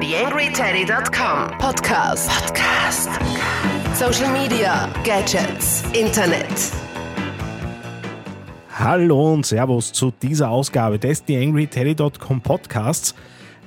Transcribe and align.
TheAngryTeddy.com 0.00 1.58
Podcast. 1.58 2.30
Podcast. 2.30 3.10
Social 3.94 4.32
Media, 4.32 4.88
Gadgets, 5.04 5.82
Internet. 5.92 6.72
Hallo 8.78 9.34
und 9.34 9.44
Servus 9.44 9.92
zu 9.92 10.10
dieser 10.10 10.48
Ausgabe 10.48 10.98
des 10.98 11.22
TheAngryTeddy.com 11.26 12.40
Podcasts. 12.40 13.14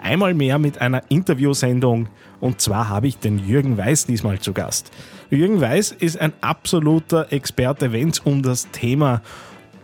Einmal 0.02 0.34
mehr 0.34 0.58
mit 0.58 0.82
einer 0.82 1.04
Interviewsendung 1.10 2.08
und 2.40 2.60
zwar 2.60 2.90
habe 2.90 3.06
ich 3.08 3.20
den 3.20 3.38
Jürgen 3.38 3.78
Weiß 3.78 4.08
diesmal 4.08 4.40
zu 4.40 4.54
Gast. 4.54 4.92
Jürgen 5.30 5.62
Weiß 5.62 5.92
ist 5.92 6.20
ein 6.20 6.34
absoluter 6.42 7.32
Experte, 7.32 7.94
wenn 7.94 8.10
es 8.10 8.18
um 8.18 8.42
das 8.42 8.72
Thema 8.72 9.22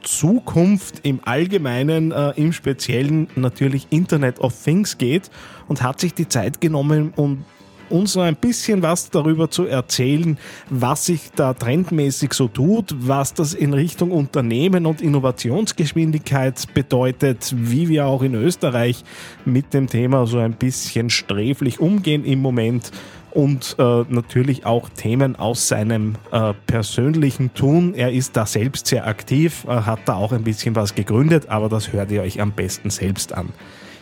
Zukunft 0.01 1.01
im 1.03 1.19
Allgemeinen, 1.23 2.11
äh, 2.11 2.31
im 2.31 2.53
Speziellen 2.53 3.27
natürlich 3.35 3.87
Internet 3.89 4.39
of 4.39 4.53
Things 4.63 4.97
geht. 4.97 5.29
Und 5.67 5.81
hat 5.83 5.99
sich 5.99 6.13
die 6.13 6.27
Zeit 6.27 6.61
genommen, 6.61 7.13
um 7.15 7.45
uns 7.89 8.13
so 8.13 8.21
ein 8.21 8.35
bisschen 8.35 8.81
was 8.81 9.09
darüber 9.09 9.49
zu 9.49 9.65
erzählen, 9.65 10.37
was 10.69 11.05
sich 11.05 11.31
da 11.35 11.53
trendmäßig 11.53 12.33
so 12.33 12.47
tut, 12.47 12.95
was 12.99 13.33
das 13.33 13.53
in 13.53 13.73
Richtung 13.73 14.11
Unternehmen 14.11 14.85
und 14.85 15.01
Innovationsgeschwindigkeit 15.01 16.73
bedeutet, 16.73 17.53
wie 17.55 17.89
wir 17.89 18.05
auch 18.05 18.21
in 18.21 18.35
Österreich 18.35 19.03
mit 19.45 19.73
dem 19.73 19.87
Thema 19.87 20.27
so 20.27 20.37
ein 20.37 20.53
bisschen 20.53 21.09
sträflich 21.09 21.79
umgehen 21.79 22.25
im 22.25 22.39
Moment 22.39 22.91
und 23.31 23.75
äh, 23.79 24.03
natürlich 24.09 24.65
auch 24.65 24.89
Themen 24.89 25.35
aus 25.35 25.67
seinem 25.67 26.15
äh, 26.31 26.53
persönlichen 26.67 27.53
Tun. 27.53 27.93
Er 27.93 28.11
ist 28.11 28.35
da 28.35 28.45
selbst 28.45 28.87
sehr 28.87 29.07
aktiv, 29.07 29.65
äh, 29.65 29.69
hat 29.69 29.99
da 30.05 30.15
auch 30.15 30.31
ein 30.31 30.43
bisschen 30.43 30.75
was 30.75 30.95
gegründet, 30.95 31.49
aber 31.49 31.69
das 31.69 31.93
hört 31.93 32.11
ihr 32.11 32.21
euch 32.21 32.41
am 32.41 32.51
besten 32.51 32.89
selbst 32.89 33.33
an. 33.33 33.49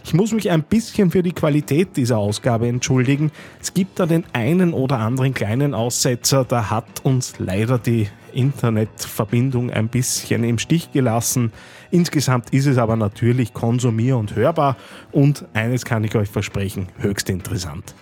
Ich 0.08 0.13
muss 0.13 0.32
mich 0.32 0.49
ein 0.52 0.63
bisschen 0.63 1.12
für 1.12 1.21
die 1.21 1.34
Qualität 1.34 1.98
dieser 1.98 2.18
Ausgabe 2.18 2.70
entschuldigen. 2.70 3.30
Es 3.59 3.73
gibt 3.73 3.99
da 3.99 4.05
den 4.05 4.23
einen 4.32 4.73
oder 4.73 4.99
anderen 4.99 5.34
kleinen 5.34 5.73
Aussetzer, 5.73 6.46
da 6.46 6.70
hat 6.70 7.04
uns 7.04 7.34
leider 7.40 7.77
die 7.77 8.07
Internetverbindung 8.32 9.70
ein 9.70 9.90
bisschen 9.90 10.46
im 10.46 10.60
Stich 10.60 10.94
gelassen. 10.94 11.51
Insgesamt 11.91 12.54
ist 12.54 12.68
es 12.68 12.77
aber 12.77 12.96
natürlich 12.96 13.54
konsumier- 13.54 14.18
und 14.18 14.34
hörbar 14.34 14.77
und 15.12 15.44
eines 15.54 15.84
kann 15.84 16.05
ich 16.05 16.16
euch 16.16 16.29
versprechen, 16.29 16.88
höchst 16.99 17.29
interessant. 17.29 17.94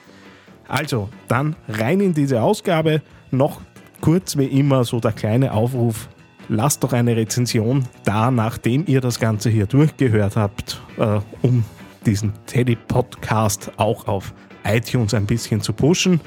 Also, 0.67 1.09
dann 1.27 1.55
rein 1.67 1.99
in 1.99 2.13
diese 2.13 2.41
Ausgabe. 2.41 3.01
Noch 3.31 3.61
kurz 4.01 4.37
wie 4.37 4.45
immer 4.45 4.83
so 4.83 4.99
der 4.99 5.11
kleine 5.11 5.53
Aufruf. 5.53 6.09
Lasst 6.47 6.83
doch 6.83 6.93
eine 6.93 7.15
Rezension 7.15 7.85
da, 8.03 8.29
nachdem 8.29 8.83
ihr 8.87 9.01
das 9.01 9.19
Ganze 9.19 9.49
hier 9.49 9.65
durchgehört 9.65 10.35
habt, 10.35 10.79
äh, 10.97 11.19
um 11.41 11.65
diesen 12.05 12.33
Teddy-Podcast 12.45 13.71
auch 13.77 14.07
auf 14.07 14.31
iTunes 14.63 15.15
ein 15.15 15.25
bisschen 15.25 15.61
zu 15.61 15.73
pushen. 15.73 16.21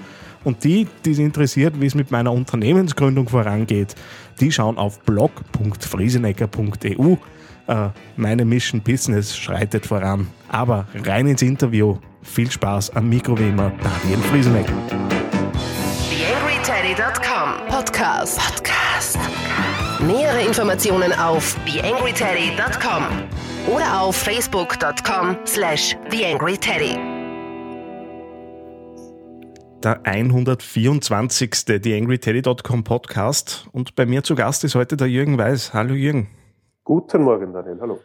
Und 0.45 0.63
die, 0.65 0.87
die 1.05 1.13
es 1.13 1.19
interessiert, 1.19 1.81
wie 1.81 1.87
es 1.87 1.95
mit 1.95 2.11
meiner 2.11 2.33
Unternehmensgründung 2.33 3.29
vorangeht, 3.29 3.95
die 4.41 4.51
schauen 4.51 4.79
auf 4.79 4.99
blog.friesenecker.eu. 5.01 7.17
Äh, 7.67 7.89
meine 8.17 8.45
Mission 8.45 8.81
Business 8.81 9.37
schreitet 9.37 9.87
voran. 9.87 10.29
Aber 10.49 10.87
rein 11.05 11.27
ins 11.27 11.43
Interview. 11.43 11.99
Viel 12.29 12.51
Spaß 12.51 12.95
am 12.95 13.09
Mikro 13.09 13.37
wie 13.39 13.49
immer, 13.49 13.73
Daniel 13.83 14.21
Friesenecker. 14.31 14.73
TheAngryTeddy.com 16.11 17.67
Podcast. 17.69 18.39
Podcast. 18.39 19.19
Nähere 20.07 20.47
Informationen 20.47 21.13
auf 21.15 21.57
TheAngryTeddy.com 21.67 23.05
oder 23.75 24.01
auf 24.01 24.15
Facebook.com 24.15 25.37
slash 25.47 25.97
TheAngryTeddy. 26.11 26.97
Der 29.83 30.01
124. 30.05 31.51
TheAngryTeddy.com 31.83 32.85
Podcast 32.85 33.69
und 33.73 33.95
bei 33.97 34.07
mir 34.07 34.23
zu 34.23 34.35
Gast 34.35 34.65
ist 34.65 34.75
heute 34.75 34.97
der 34.97 35.09
Jürgen 35.09 35.39
Weiß. 35.39 35.73
Hallo 35.73 35.95
Jürgen. 35.95 36.29
Guten 36.85 37.23
Morgen, 37.23 37.53
Daniel. 37.53 37.79
Hallo. 37.81 38.01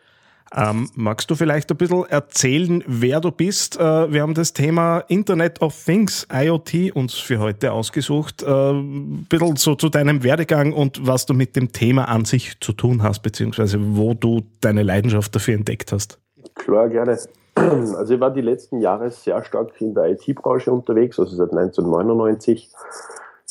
Ähm, 0.55 0.89
magst 0.95 1.31
du 1.31 1.35
vielleicht 1.35 1.71
ein 1.71 1.77
bisschen 1.77 2.05
erzählen, 2.05 2.83
wer 2.85 3.19
du 3.19 3.31
bist? 3.31 3.79
Äh, 3.79 4.11
wir 4.11 4.21
haben 4.21 4.35
das 4.35 4.53
Thema 4.53 4.99
Internet 5.07 5.61
of 5.61 5.75
Things, 5.83 6.27
IoT, 6.31 6.95
uns 6.95 7.15
für 7.15 7.39
heute 7.39 7.71
ausgesucht. 7.71 8.43
Äh, 8.43 8.71
ein 8.71 9.25
bisschen 9.27 9.55
so 9.55 9.73
zu 9.75 9.89
deinem 9.89 10.23
Werdegang 10.23 10.73
und 10.73 11.07
was 11.07 11.25
du 11.25 11.33
mit 11.33 11.55
dem 11.55 11.71
Thema 11.71 12.05
an 12.05 12.25
sich 12.25 12.59
zu 12.59 12.73
tun 12.73 13.01
hast, 13.01 13.21
beziehungsweise 13.21 13.79
wo 13.79 14.13
du 14.13 14.41
deine 14.61 14.83
Leidenschaft 14.83 15.33
dafür 15.33 15.55
entdeckt 15.55 15.91
hast. 15.91 16.19
Klar, 16.53 16.89
gerne. 16.89 17.17
Also 17.55 18.15
ich 18.15 18.19
war 18.19 18.31
die 18.31 18.41
letzten 18.41 18.79
Jahre 18.79 19.11
sehr 19.11 19.43
stark 19.43 19.79
in 19.79 19.93
der 19.93 20.11
IT-Branche 20.11 20.71
unterwegs, 20.71 21.19
also 21.19 21.35
seit 21.35 21.51
1999. 21.51 22.71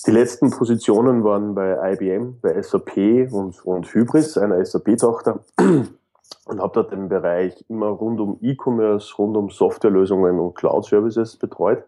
Die 0.07 0.11
letzten 0.11 0.51
Positionen 0.51 1.23
waren 1.23 1.55
bei 1.55 1.93
IBM, 1.93 2.39
bei 2.43 2.61
SAP 2.61 3.33
und, 3.33 3.65
und 3.65 3.95
Hybris, 3.95 4.37
einer 4.37 4.65
SAP-Tochter 4.65 5.41
und 6.47 6.61
habe 6.61 6.73
dort 6.75 6.93
den 6.93 7.09
Bereich 7.09 7.65
immer 7.69 7.89
rund 7.89 8.21
um 8.21 8.39
E-Commerce, 8.41 9.15
rund 9.17 9.37
um 9.37 9.51
Softwarelösungen 9.51 10.39
und 10.39 10.55
Cloud-Services 10.55 11.37
betreut 11.37 11.85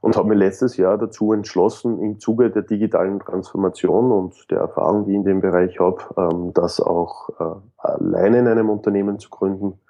und 0.00 0.16
habe 0.16 0.28
mir 0.28 0.34
letztes 0.34 0.76
Jahr 0.76 0.98
dazu 0.98 1.32
entschlossen, 1.32 1.98
im 1.98 2.20
Zuge 2.20 2.50
der 2.50 2.62
digitalen 2.62 3.20
Transformation 3.20 4.12
und 4.12 4.50
der 4.50 4.58
Erfahrung, 4.58 5.06
die 5.06 5.12
ich 5.12 5.16
in 5.16 5.24
dem 5.24 5.40
Bereich 5.40 5.80
habe, 5.80 6.02
ähm, 6.18 6.52
das 6.52 6.78
auch 6.80 7.30
äh, 7.40 7.54
alleine 7.78 8.40
in 8.40 8.48
einem 8.48 8.68
Unternehmen 8.68 9.18
zu 9.18 9.30
gründen. 9.30 9.80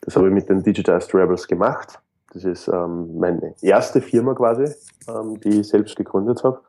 Das 0.00 0.16
habe 0.16 0.26
ich 0.26 0.34
mit 0.34 0.48
den 0.48 0.62
Digitized 0.62 1.14
Rebels 1.14 1.46
gemacht. 1.46 2.00
Das 2.32 2.44
ist 2.44 2.66
ähm, 2.66 3.16
meine 3.18 3.54
erste 3.62 4.00
Firma 4.00 4.34
quasi, 4.34 4.74
ähm, 5.08 5.38
die 5.40 5.60
ich 5.60 5.68
selbst 5.68 5.94
gegründet 5.94 6.42
habe 6.42 6.60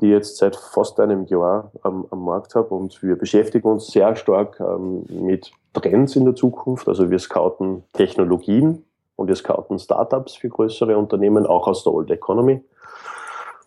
die 0.00 0.08
jetzt 0.08 0.36
seit 0.36 0.56
fast 0.56 1.00
einem 1.00 1.26
Jahr 1.26 1.72
ähm, 1.84 2.06
am 2.10 2.24
Markt 2.24 2.54
habe. 2.54 2.74
Und 2.74 3.02
wir 3.02 3.16
beschäftigen 3.16 3.68
uns 3.68 3.88
sehr 3.88 4.14
stark 4.16 4.60
ähm, 4.60 5.04
mit 5.08 5.52
Trends 5.72 6.16
in 6.16 6.24
der 6.24 6.34
Zukunft. 6.34 6.88
Also 6.88 7.10
wir 7.10 7.18
scouten 7.18 7.84
Technologien 7.92 8.84
und 9.16 9.28
wir 9.28 9.36
scouten 9.36 9.78
Startups 9.78 10.34
für 10.34 10.48
größere 10.48 10.96
Unternehmen, 10.96 11.46
auch 11.46 11.66
aus 11.66 11.84
der 11.84 11.92
Old 11.92 12.10
Economy. 12.10 12.62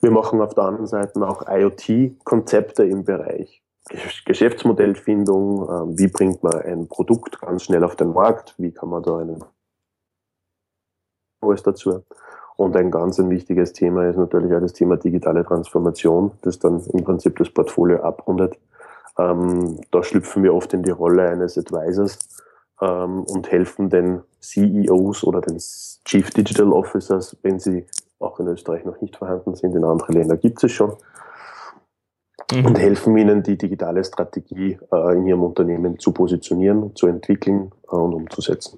Wir 0.01 0.11
machen 0.11 0.41
auf 0.41 0.55
der 0.55 0.63
anderen 0.63 0.87
Seite 0.87 1.27
auch 1.27 1.43
IoT-Konzepte 1.47 2.83
im 2.83 3.03
Bereich 3.03 3.61
Geschäftsmodellfindung. 4.25 5.69
Ähm, 5.69 5.97
wie 5.97 6.07
bringt 6.07 6.43
man 6.43 6.53
ein 6.61 6.87
Produkt 6.87 7.41
ganz 7.41 7.63
schnell 7.63 7.83
auf 7.83 7.95
den 7.95 8.13
Markt? 8.13 8.55
Wie 8.57 8.71
kann 8.71 8.89
man 8.89 9.03
da 9.03 9.17
einen 9.17 9.43
alles 11.41 11.63
dazu? 11.63 12.03
Und 12.61 12.77
ein 12.77 12.91
ganz 12.91 13.19
ein 13.19 13.31
wichtiges 13.31 13.73
Thema 13.73 14.07
ist 14.07 14.17
natürlich 14.17 14.53
auch 14.53 14.59
das 14.59 14.73
Thema 14.73 14.95
digitale 14.95 15.43
Transformation, 15.43 16.29
das 16.43 16.59
dann 16.59 16.79
im 16.93 17.03
Prinzip 17.03 17.35
das 17.37 17.49
Portfolio 17.49 18.03
abrundet. 18.03 18.59
Ähm, 19.17 19.79
da 19.89 20.03
schlüpfen 20.03 20.43
wir 20.43 20.53
oft 20.53 20.71
in 20.75 20.83
die 20.83 20.91
Rolle 20.91 21.27
eines 21.27 21.57
Advisors 21.57 22.19
ähm, 22.79 23.23
und 23.23 23.51
helfen 23.51 23.89
den 23.89 24.21
CEOs 24.41 25.23
oder 25.23 25.41
den 25.41 25.57
Chief 26.05 26.29
Digital 26.29 26.71
Officers, 26.71 27.35
wenn 27.41 27.57
sie 27.57 27.87
auch 28.19 28.39
in 28.39 28.45
Österreich 28.45 28.85
noch 28.85 29.01
nicht 29.01 29.15
vorhanden 29.15 29.55
sind, 29.55 29.75
in 29.75 29.83
anderen 29.83 30.13
Ländern 30.13 30.39
gibt 30.39 30.63
es 30.63 30.71
schon, 30.71 30.93
mhm. 32.51 32.63
und 32.67 32.77
helfen 32.77 33.17
ihnen, 33.17 33.41
die 33.41 33.57
digitale 33.57 34.03
Strategie 34.03 34.77
äh, 34.91 35.17
in 35.17 35.25
ihrem 35.25 35.41
Unternehmen 35.41 35.97
zu 35.97 36.11
positionieren, 36.11 36.95
zu 36.95 37.07
entwickeln 37.07 37.71
äh, 37.91 37.95
und 37.95 38.13
umzusetzen. 38.13 38.77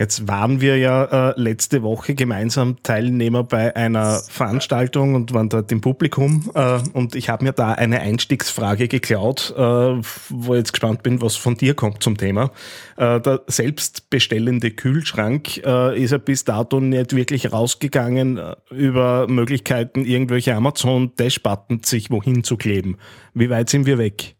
Jetzt 0.00 0.26
waren 0.26 0.62
wir 0.62 0.78
ja 0.78 1.28
äh, 1.28 1.34
letzte 1.36 1.82
Woche 1.82 2.14
gemeinsam 2.14 2.82
Teilnehmer 2.82 3.44
bei 3.44 3.76
einer 3.76 4.14
Veranstaltung 4.30 5.14
und 5.14 5.34
waren 5.34 5.50
dort 5.50 5.70
im 5.72 5.82
Publikum. 5.82 6.50
Äh, 6.54 6.78
und 6.94 7.14
ich 7.14 7.28
habe 7.28 7.44
mir 7.44 7.52
da 7.52 7.72
eine 7.72 8.00
Einstiegsfrage 8.00 8.88
geklaut, 8.88 9.52
äh, 9.54 9.60
wo 9.60 10.54
ich 10.54 10.60
jetzt 10.60 10.72
gespannt 10.72 11.02
bin, 11.02 11.20
was 11.20 11.36
von 11.36 11.54
dir 11.54 11.74
kommt 11.74 12.02
zum 12.02 12.16
Thema. 12.16 12.50
Äh, 12.96 13.20
der 13.20 13.42
selbstbestellende 13.46 14.70
Kühlschrank 14.70 15.58
äh, 15.66 16.02
ist 16.02 16.12
ja 16.12 16.18
bis 16.18 16.46
dato 16.46 16.80
nicht 16.80 17.14
wirklich 17.14 17.52
rausgegangen 17.52 18.38
äh, 18.38 18.56
über 18.70 19.26
Möglichkeiten, 19.28 20.06
irgendwelche 20.06 20.54
Amazon-Dash-Buttons 20.54 21.90
sich 21.90 22.10
wohin 22.10 22.42
zu 22.42 22.56
kleben. 22.56 22.96
Wie 23.34 23.50
weit 23.50 23.68
sind 23.68 23.84
wir 23.84 23.98
weg? 23.98 24.34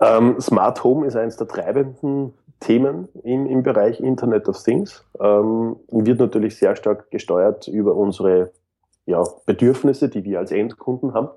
Ähm, 0.00 0.40
Smart 0.40 0.82
Home 0.82 1.06
ist 1.06 1.14
eines 1.14 1.36
der 1.36 1.46
treibenden 1.46 2.32
Themen 2.62 3.08
im, 3.22 3.46
im 3.46 3.62
Bereich 3.62 4.00
Internet 4.00 4.48
of 4.48 4.62
Things. 4.62 5.04
Ähm, 5.20 5.76
wird 5.90 6.20
natürlich 6.20 6.56
sehr 6.56 6.76
stark 6.76 7.10
gesteuert 7.10 7.68
über 7.68 7.94
unsere 7.94 8.52
ja, 9.06 9.24
Bedürfnisse, 9.46 10.08
die 10.08 10.24
wir 10.24 10.38
als 10.38 10.52
Endkunden 10.52 11.14
haben. 11.14 11.28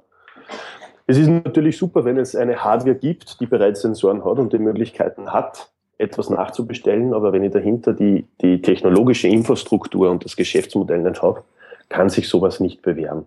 Es 1.07 1.17
ist 1.17 1.27
natürlich 1.27 1.77
super, 1.77 2.05
wenn 2.05 2.17
es 2.17 2.35
eine 2.35 2.63
Hardware 2.63 2.95
gibt, 2.95 3.39
die 3.39 3.45
bereits 3.45 3.81
Sensoren 3.81 4.23
hat 4.25 4.39
und 4.39 4.53
die 4.53 4.59
Möglichkeiten 4.59 5.33
hat, 5.33 5.71
etwas 5.97 6.29
nachzubestellen, 6.29 7.13
aber 7.13 7.31
wenn 7.31 7.43
ich 7.43 7.51
dahinter 7.51 7.93
die, 7.93 8.27
die 8.41 8.61
technologische 8.61 9.27
Infrastruktur 9.27 10.09
und 10.09 10.25
das 10.25 10.35
Geschäftsmodell 10.35 10.99
nicht 10.99 11.21
habe, 11.21 11.43
kann 11.89 12.09
sich 12.09 12.27
sowas 12.27 12.59
nicht 12.59 12.81
bewähren. 12.81 13.25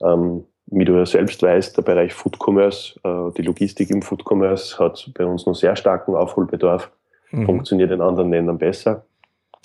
Ähm, 0.00 0.44
wie 0.66 0.84
du 0.84 0.94
ja 0.94 1.06
selbst 1.06 1.42
weißt, 1.42 1.76
der 1.76 1.82
Bereich 1.82 2.14
Food 2.14 2.38
Commerce, 2.38 2.98
äh, 3.02 3.32
die 3.36 3.42
Logistik 3.42 3.90
im 3.90 4.02
Food 4.02 4.24
Commerce 4.24 4.78
hat 4.78 5.10
bei 5.14 5.24
uns 5.24 5.46
noch 5.46 5.54
sehr 5.54 5.76
starken 5.76 6.14
Aufholbedarf 6.14 6.90
mhm. 7.30 7.46
funktioniert 7.46 7.90
in 7.90 8.00
anderen 8.00 8.30
Ländern 8.30 8.58
besser. 8.58 9.04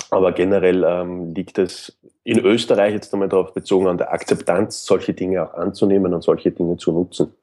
Aber 0.09 0.31
generell 0.31 0.83
ähm, 0.83 1.33
liegt 1.33 1.57
es 1.57 1.97
in 2.23 2.39
Österreich 2.39 2.93
jetzt 2.93 3.13
einmal 3.13 3.29
darauf 3.29 3.53
bezogen 3.53 3.87
an 3.87 3.97
der 3.97 4.13
Akzeptanz, 4.13 4.85
solche 4.85 5.13
Dinge 5.13 5.43
auch 5.43 5.53
anzunehmen 5.55 6.13
und 6.13 6.23
solche 6.23 6.51
Dinge 6.51 6.77
zu 6.77 6.91
nutzen. 6.91 7.33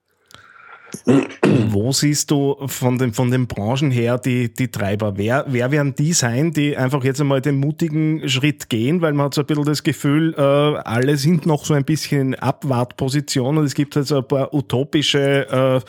Wo 1.68 1.92
siehst 1.92 2.30
du 2.30 2.56
von 2.66 2.98
den, 2.98 3.12
von 3.12 3.30
den 3.30 3.46
Branchen 3.46 3.90
her 3.90 4.18
die, 4.18 4.52
die 4.52 4.68
Treiber? 4.68 5.16
Wer, 5.16 5.44
wer 5.48 5.70
werden 5.70 5.94
die 5.94 6.12
sein, 6.12 6.52
die 6.52 6.76
einfach 6.76 7.04
jetzt 7.04 7.20
einmal 7.20 7.40
den 7.40 7.56
mutigen 7.56 8.28
Schritt 8.28 8.68
gehen? 8.68 9.00
Weil 9.00 9.12
man 9.12 9.26
hat 9.26 9.34
so 9.34 9.42
ein 9.42 9.46
bisschen 9.46 9.64
das 9.64 9.82
Gefühl, 9.82 10.34
äh, 10.36 10.40
alle 10.40 11.16
sind 11.16 11.46
noch 11.46 11.64
so 11.64 11.74
ein 11.74 11.84
bisschen 11.84 12.20
in 12.20 12.34
Abwartposition 12.34 13.58
und 13.58 13.64
es 13.64 13.74
gibt 13.74 13.96
halt 13.96 14.06
so 14.06 14.18
ein 14.18 14.28
paar 14.28 14.52
utopische 14.52 15.46
äh, 15.48 15.80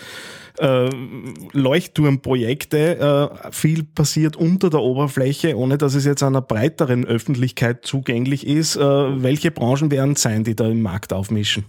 äh, 0.61 0.89
Leuchtturmprojekte. 1.53 3.31
Äh, 3.45 3.51
viel 3.51 3.83
passiert 3.83 4.35
unter 4.35 4.69
der 4.69 4.81
Oberfläche, 4.81 5.57
ohne 5.57 5.77
dass 5.77 5.95
es 5.95 6.05
jetzt 6.05 6.23
einer 6.23 6.41
breiteren 6.41 7.05
Öffentlichkeit 7.05 7.85
zugänglich 7.85 8.45
ist. 8.47 8.75
Äh, 8.75 8.81
welche 8.81 9.51
Branchen 9.51 9.91
werden 9.91 10.13
es 10.13 10.21
sein, 10.21 10.43
die 10.43 10.55
da 10.55 10.67
im 10.67 10.81
Markt 10.81 11.13
aufmischen? 11.13 11.65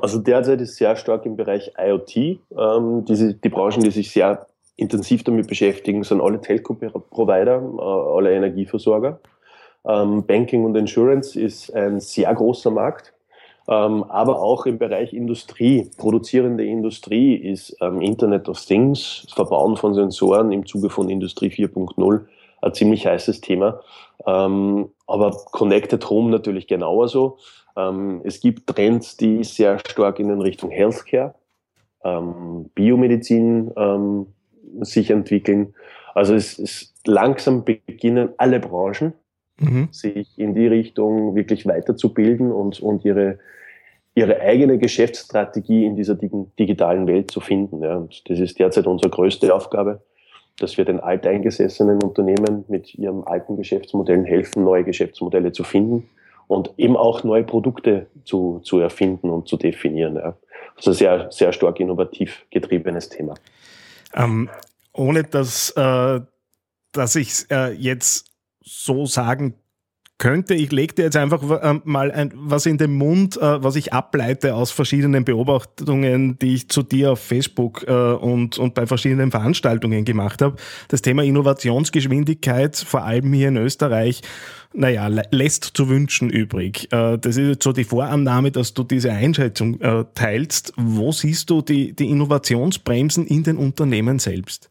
Also 0.00 0.18
derzeit 0.18 0.60
ist 0.60 0.76
sehr 0.76 0.96
stark 0.96 1.24
im 1.24 1.36
Bereich 1.36 1.72
IoT. 1.78 2.16
Ähm, 2.16 3.04
diese, 3.06 3.34
die 3.34 3.48
Branchen, 3.48 3.82
die 3.82 3.90
sich 3.90 4.10
sehr 4.10 4.46
intensiv 4.76 5.22
damit 5.24 5.46
beschäftigen, 5.46 6.02
sind 6.02 6.20
alle 6.20 6.40
Telco-Provider, 6.40 7.62
äh, 7.62 8.16
alle 8.16 8.34
Energieversorger. 8.34 9.20
Ähm, 9.86 10.24
Banking 10.26 10.64
und 10.64 10.76
Insurance 10.76 11.38
ist 11.38 11.74
ein 11.74 12.00
sehr 12.00 12.34
großer 12.34 12.70
Markt. 12.70 13.12
Ähm, 13.66 14.04
aber 14.04 14.42
auch 14.42 14.66
im 14.66 14.78
Bereich 14.78 15.14
Industrie, 15.14 15.90
produzierende 15.96 16.66
Industrie 16.66 17.34
ist 17.36 17.76
ähm, 17.80 18.02
Internet 18.02 18.48
of 18.48 18.62
Things, 18.62 19.26
Verbauen 19.34 19.76
von 19.78 19.94
Sensoren 19.94 20.52
im 20.52 20.66
Zuge 20.66 20.90
von 20.90 21.08
Industrie 21.08 21.48
4.0 21.48 22.26
ein 22.64 22.74
ziemlich 22.74 23.06
heißes 23.06 23.40
Thema. 23.40 23.80
Ähm, 24.26 24.90
aber 25.06 25.30
Connected 25.52 26.08
Home 26.10 26.30
natürlich 26.30 26.66
genauso. 26.66 27.38
Ähm, 27.76 28.20
es 28.24 28.40
gibt 28.40 28.66
Trends, 28.66 29.16
die 29.16 29.44
sehr 29.44 29.78
stark 29.78 30.18
in 30.18 30.30
Richtung 30.40 30.70
Healthcare, 30.70 31.34
ähm, 32.04 32.70
Biomedizin 32.74 33.72
ähm, 33.76 34.26
sich 34.80 35.10
entwickeln. 35.10 35.74
Also 36.14 36.34
es 36.34 36.58
ist 36.58 36.94
langsam 37.06 37.64
beginnen 37.64 38.30
alle 38.36 38.60
Branchen 38.60 39.14
mhm. 39.58 39.88
sich 39.90 40.38
in 40.38 40.54
die 40.54 40.66
Richtung 40.66 41.34
wirklich 41.34 41.66
weiterzubilden 41.66 42.52
und, 42.52 42.80
und 42.80 43.04
ihre, 43.04 43.38
ihre 44.14 44.40
eigene 44.40 44.78
Geschäftsstrategie 44.78 45.84
in 45.84 45.96
dieser 45.96 46.14
digitalen 46.14 47.06
Welt 47.06 47.30
zu 47.30 47.40
finden. 47.40 47.82
Ja. 47.82 47.96
Und 47.96 48.28
das 48.28 48.38
ist 48.38 48.58
derzeit 48.58 48.86
unsere 48.86 49.10
größte 49.10 49.52
Aufgabe, 49.52 50.02
dass 50.58 50.76
wir 50.76 50.84
den 50.84 51.00
alteingesessenen 51.00 52.00
Unternehmen 52.00 52.64
mit 52.68 52.94
ihren 52.94 53.24
alten 53.24 53.56
Geschäftsmodellen 53.56 54.24
helfen, 54.24 54.62
neue 54.62 54.84
Geschäftsmodelle 54.84 55.50
zu 55.50 55.64
finden 55.64 56.08
und 56.46 56.72
eben 56.76 56.96
auch 56.96 57.24
neue 57.24 57.44
Produkte 57.44 58.06
zu, 58.24 58.60
zu 58.62 58.78
erfinden 58.78 59.30
und 59.30 59.48
zu 59.48 59.56
definieren. 59.56 60.16
Ja. 60.16 60.36
Also 60.76 60.92
sehr, 60.92 61.30
sehr 61.30 61.52
stark 61.52 61.80
innovativ 61.80 62.44
getriebenes 62.50 63.08
Thema. 63.08 63.34
Ähm, 64.14 64.48
ohne 64.92 65.24
dass, 65.24 65.70
äh, 65.70 66.20
dass 66.92 67.16
ich 67.16 67.50
äh, 67.50 67.72
jetzt 67.72 68.30
so 68.60 69.06
sagen 69.06 69.54
könnte, 70.18 70.54
ich 70.54 70.70
lege 70.70 70.94
dir 70.94 71.02
jetzt 71.04 71.16
einfach 71.16 71.42
äh, 71.62 71.80
mal 71.84 72.12
ein, 72.12 72.32
was 72.34 72.66
in 72.66 72.78
den 72.78 72.94
Mund, 72.94 73.36
äh, 73.36 73.62
was 73.62 73.76
ich 73.76 73.92
ableite 73.92 74.54
aus 74.54 74.70
verschiedenen 74.70 75.24
Beobachtungen, 75.24 76.38
die 76.38 76.54
ich 76.54 76.68
zu 76.68 76.82
dir 76.82 77.12
auf 77.12 77.20
Facebook 77.20 77.84
äh, 77.86 77.92
und, 77.92 78.58
und 78.58 78.74
bei 78.74 78.86
verschiedenen 78.86 79.30
Veranstaltungen 79.30 80.04
gemacht 80.04 80.40
habe. 80.40 80.56
Das 80.88 81.02
Thema 81.02 81.24
Innovationsgeschwindigkeit, 81.24 82.76
vor 82.76 83.02
allem 83.02 83.32
hier 83.32 83.48
in 83.48 83.56
Österreich, 83.56 84.22
naja, 84.72 85.08
lässt 85.30 85.64
zu 85.74 85.88
wünschen 85.88 86.30
übrig. 86.30 86.92
Äh, 86.92 87.18
das 87.18 87.36
ist 87.36 87.48
jetzt 87.48 87.64
so 87.64 87.72
die 87.72 87.84
Vorannahme, 87.84 88.50
dass 88.50 88.74
du 88.74 88.84
diese 88.84 89.12
Einschätzung 89.12 89.78
teilst. 90.14 90.72
Wo 90.76 91.12
siehst 91.12 91.50
du 91.50 91.60
die, 91.62 91.94
die 91.94 92.08
Innovationsbremsen 92.10 93.26
in 93.26 93.42
den 93.42 93.56
Unternehmen 93.56 94.18
selbst? 94.18 94.70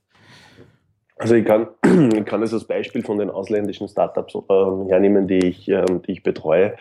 Also 1.24 1.36
ich 1.36 1.46
kann, 1.46 1.68
ich 2.14 2.26
kann 2.26 2.44
es 2.44 2.54
als 2.54 2.66
Beispiel 2.66 3.02
von 3.02 3.18
den 3.18 3.30
ausländischen 3.30 3.88
Startups 3.88 4.36
äh, 4.36 4.90
hernehmen, 4.90 5.26
die 5.26 5.40
ich, 5.40 5.70
äh, 5.70 5.86
die 6.06 6.12
ich 6.12 6.22
betreue. 6.22 6.76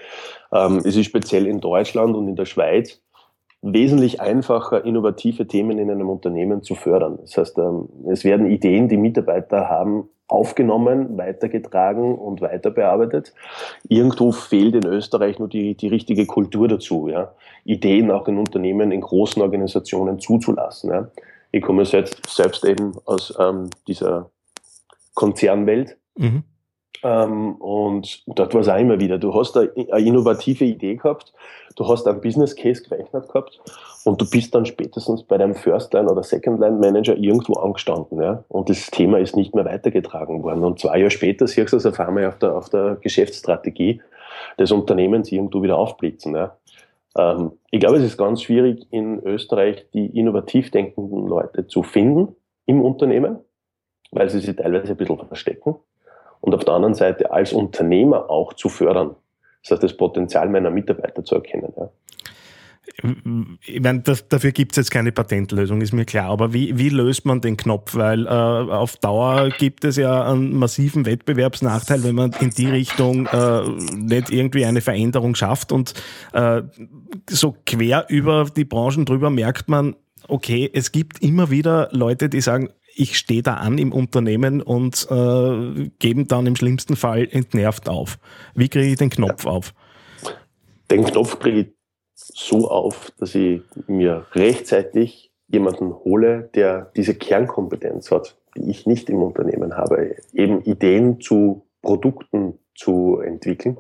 Ähm, 0.52 0.78
es 0.78 0.96
ist 0.96 1.06
speziell 1.06 1.46
in 1.46 1.60
Deutschland 1.60 2.16
und 2.16 2.26
in 2.26 2.34
der 2.34 2.46
Schweiz 2.46 3.00
wesentlich 3.62 4.20
einfacher, 4.20 4.84
innovative 4.84 5.46
Themen 5.46 5.78
in 5.78 5.88
einem 5.88 6.10
Unternehmen 6.10 6.62
zu 6.62 6.74
fördern. 6.74 7.18
Das 7.20 7.36
heißt, 7.36 7.58
ähm, 7.58 7.88
es 8.10 8.24
werden 8.24 8.50
Ideen, 8.50 8.88
die 8.88 8.96
Mitarbeiter 8.96 9.68
haben, 9.68 10.08
aufgenommen, 10.26 11.16
weitergetragen 11.16 12.16
und 12.16 12.40
weiterbearbeitet. 12.40 13.32
Irgendwo 13.88 14.32
fehlt 14.32 14.74
in 14.74 14.86
Österreich 14.86 15.38
nur 15.38 15.48
die, 15.48 15.76
die 15.76 15.86
richtige 15.86 16.26
Kultur 16.26 16.66
dazu, 16.66 17.06
ja? 17.06 17.32
Ideen 17.64 18.10
auch 18.10 18.26
in 18.26 18.38
Unternehmen, 18.38 18.90
in 18.90 19.02
großen 19.02 19.40
Organisationen 19.40 20.18
zuzulassen. 20.18 20.90
Ja? 20.90 21.08
Ich 21.52 21.62
komme 21.62 21.84
selbst, 21.84 22.18
selbst 22.28 22.64
eben 22.64 22.94
aus 23.04 23.32
ähm, 23.38 23.70
dieser 23.86 24.31
Konzernwelt. 25.14 25.96
Mhm. 26.16 26.44
Ähm, 27.04 27.56
und 27.56 28.22
dort 28.26 28.54
war 28.54 28.60
es 28.60 28.68
auch 28.68 28.78
immer 28.78 29.00
wieder. 29.00 29.18
Du 29.18 29.34
hast 29.34 29.56
eine, 29.56 29.70
eine 29.90 30.06
innovative 30.06 30.64
Idee 30.64 30.94
gehabt, 30.94 31.32
du 31.76 31.88
hast 31.88 32.06
einen 32.06 32.20
Business 32.20 32.54
Case 32.54 32.82
gerechnet 32.82 33.28
gehabt 33.28 33.60
und 34.04 34.20
du 34.20 34.30
bist 34.30 34.54
dann 34.54 34.66
spätestens 34.66 35.24
bei 35.24 35.36
deinem 35.36 35.54
First-Line- 35.54 36.08
oder 36.08 36.22
Second-Line-Manager 36.22 37.16
irgendwo 37.16 37.54
angestanden. 37.54 38.22
Ja? 38.22 38.44
Und 38.48 38.68
das 38.68 38.90
Thema 38.90 39.18
ist 39.18 39.36
nicht 39.36 39.54
mehr 39.54 39.64
weitergetragen 39.64 40.42
worden. 40.44 40.62
Und 40.62 40.78
zwei 40.78 40.98
Jahre 40.98 41.10
später 41.10 41.46
siehst 41.46 41.72
du 41.72 41.76
es 41.76 41.86
auf 41.86 41.98
einmal 41.98 42.26
auf 42.26 42.38
der, 42.38 42.56
auf 42.56 42.68
der 42.68 42.98
Geschäftsstrategie 43.00 44.00
des 44.58 44.70
Unternehmens 44.70 45.32
irgendwo 45.32 45.62
wieder 45.62 45.78
aufblitzen. 45.78 46.36
Ja? 46.36 46.56
Ähm, 47.16 47.52
ich 47.70 47.80
glaube, 47.80 47.96
es 47.96 48.04
ist 48.04 48.16
ganz 48.16 48.42
schwierig, 48.42 48.86
in 48.90 49.20
Österreich 49.24 49.86
die 49.92 50.06
innovativ 50.06 50.70
denkenden 50.70 51.26
Leute 51.26 51.66
zu 51.66 51.82
finden 51.82 52.36
im 52.66 52.80
Unternehmen, 52.80 53.38
weil 54.12 54.30
sie 54.30 54.40
sich 54.40 54.54
teilweise 54.54 54.92
ein 54.92 54.96
bisschen 54.96 55.18
verstecken. 55.26 55.76
Und 56.40 56.54
auf 56.54 56.64
der 56.64 56.74
anderen 56.74 56.94
Seite 56.94 57.32
als 57.32 57.52
Unternehmer 57.52 58.30
auch 58.30 58.52
zu 58.52 58.68
fördern. 58.68 59.16
Das 59.62 59.72
heißt, 59.72 59.82
das 59.82 59.96
Potenzial 59.96 60.48
meiner 60.48 60.70
Mitarbeiter 60.70 61.24
zu 61.24 61.34
erkennen. 61.36 61.72
Ja 61.76 61.90
ich 63.64 63.80
meine, 63.80 64.00
das, 64.00 64.28
dafür 64.28 64.52
gibt 64.52 64.72
es 64.72 64.76
jetzt 64.76 64.90
keine 64.90 65.12
Patentlösung, 65.12 65.80
ist 65.80 65.92
mir 65.92 66.04
klar. 66.04 66.30
Aber 66.30 66.52
wie, 66.52 66.78
wie 66.78 66.88
löst 66.88 67.24
man 67.24 67.40
den 67.40 67.56
Knopf? 67.56 67.94
Weil 67.94 68.26
äh, 68.26 68.28
auf 68.28 68.96
Dauer 68.96 69.50
gibt 69.50 69.84
es 69.84 69.96
ja 69.96 70.28
einen 70.30 70.56
massiven 70.56 71.06
Wettbewerbsnachteil, 71.06 72.04
wenn 72.04 72.14
man 72.14 72.32
in 72.40 72.50
die 72.50 72.68
Richtung 72.68 73.26
äh, 73.26 73.62
nicht 73.96 74.30
irgendwie 74.30 74.64
eine 74.64 74.80
Veränderung 74.80 75.34
schafft. 75.34 75.72
Und 75.72 75.94
äh, 76.32 76.62
so 77.31 77.56
quer 77.66 78.06
über 78.08 78.46
die 78.54 78.64
Branchen 78.64 79.04
drüber 79.04 79.31
merkt 79.31 79.69
man, 79.69 79.96
okay, 80.28 80.70
es 80.72 80.92
gibt 80.92 81.22
immer 81.22 81.50
wieder 81.50 81.88
Leute, 81.92 82.28
die 82.28 82.40
sagen, 82.40 82.70
ich 82.94 83.19
stehe 83.19 83.43
da 83.43 83.55
an 83.55 83.79
im 83.79 83.93
Unternehmen 83.93 84.63
und 84.63 85.06
äh, 85.11 85.91
geben 85.99 86.29
dann 86.29 86.46
im 86.46 86.56
schlimmsten 86.56 86.96
Fall 86.96 87.29
entnervt 87.31 87.89
auf. 87.89 88.19
Wie 88.55 88.69
kriege 88.69 88.87
ich 88.87 88.96
den 88.96 89.11
Knopf 89.11 89.46
auf? 89.46 89.75
Den 90.91 91.05
Knopf 91.05 91.39
kriege 91.39 91.61
ich 91.61 91.67
so 92.15 92.69
auf, 92.69 93.13
dass 93.19 93.34
ich 93.34 93.63
mir 93.87 94.27
rechtzeitig 94.32 95.32
jemanden 95.49 95.93
hole, 95.93 96.51
der 96.55 96.91
diese 96.96 97.15
Kernkompetenz 97.15 98.11
hat, 98.11 98.37
die 98.56 98.70
ich 98.70 98.87
nicht 98.87 99.11
im 99.11 99.22
Unternehmen 99.22 99.77
habe, 99.77 100.17
eben 100.32 100.63
Ideen 100.63 101.20
zu 101.20 101.67
Produkten 101.82 102.58
zu 102.75 103.20
entwickeln. 103.20 103.77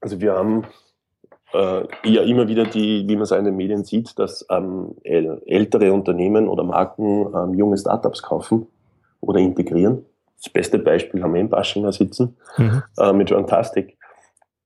Also 0.00 0.20
wir 0.20 0.32
haben 0.32 0.64
äh, 1.52 1.86
ja 2.04 2.22
immer 2.22 2.48
wieder 2.48 2.64
die, 2.64 3.06
wie 3.06 3.14
man 3.14 3.22
es 3.22 3.30
in 3.30 3.44
den 3.44 3.56
Medien 3.56 3.84
sieht, 3.84 4.18
dass 4.18 4.46
ähm, 4.50 4.94
ältere 5.04 5.92
Unternehmen 5.92 6.48
oder 6.48 6.64
Marken 6.64 7.26
ähm, 7.34 7.54
junge 7.54 7.78
Startups 7.78 8.22
kaufen 8.22 8.66
oder 9.20 9.38
integrieren. 9.38 10.04
Das 10.42 10.52
beste 10.52 10.78
Beispiel 10.78 11.22
haben 11.22 11.34
wir 11.34 11.40
in 11.40 11.48
Baschinger 11.48 11.92
sitzen 11.92 12.36
mhm. 12.56 12.82
äh, 12.98 13.12
mit 13.12 13.30
Fantastic. 13.30 13.96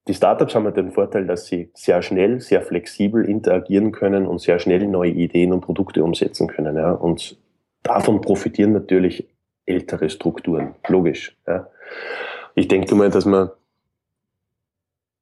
Die 0.09 0.14
Startups 0.14 0.55
haben 0.55 0.73
den 0.73 0.93
Vorteil, 0.93 1.26
dass 1.26 1.47
sie 1.47 1.71
sehr 1.75 2.00
schnell, 2.00 2.40
sehr 2.40 2.62
flexibel 2.62 3.25
interagieren 3.25 3.90
können 3.90 4.26
und 4.26 4.40
sehr 4.40 4.59
schnell 4.61 4.87
neue 4.87 5.11
Ideen 5.11 5.52
und 5.52 5.62
Produkte 5.62 6.05
umsetzen 6.05 6.47
können. 6.47 6.76
Ja. 6.76 6.93
Und 6.93 7.37
davon 7.83 8.21
profitieren 8.21 8.73
natürlich 8.73 9.28
ältere 9.66 10.09
Strukturen, 10.09 10.76
logisch. 10.87 11.37
Ja. 11.47 11.66
Ich 12.55 12.69
denke 12.69 12.95
mal, 12.95 13.11
dass 13.11 13.25
man 13.25 13.50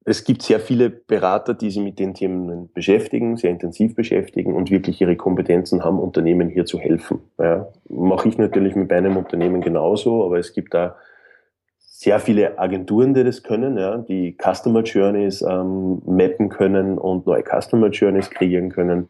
es 0.07 0.25
gibt 0.25 0.43
sehr 0.43 0.61
viele 0.61 0.91
Berater, 0.91 1.55
die 1.55 1.71
sich 1.71 1.83
mit 1.83 1.99
den 1.99 2.13
Themen 2.13 2.71
beschäftigen, 2.75 3.37
sehr 3.39 3.51
intensiv 3.51 3.95
beschäftigen 3.95 4.55
und 4.55 4.71
wirklich 4.71 5.01
ihre 5.01 5.17
Kompetenzen 5.17 5.83
haben, 5.83 5.99
Unternehmen 5.99 6.51
hier 6.51 6.67
zu 6.67 6.79
helfen. 6.79 7.21
Ja, 7.39 7.69
mache 7.89 8.29
ich 8.29 8.37
natürlich 8.37 8.75
mit 8.77 8.91
meinem 8.91 9.17
Unternehmen 9.17 9.63
genauso, 9.63 10.25
aber 10.25 10.39
es 10.39 10.53
gibt 10.53 10.75
da 10.75 10.97
sehr 11.79 12.21
viele 12.21 12.59
Agenturen, 12.59 13.15
die 13.15 13.25
das 13.25 13.43
können, 13.43 13.79
ja, 13.79 13.97
die 13.97 14.37
Customer 14.37 14.83
Journeys 14.83 15.41
ähm, 15.41 16.03
mappen 16.05 16.51
können 16.51 16.99
und 16.99 17.27
neue 17.27 17.43
Customer 17.43 17.89
Journeys 17.89 18.29
kreieren 18.29 18.69
können. 18.69 19.09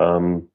Ähm, 0.00 0.48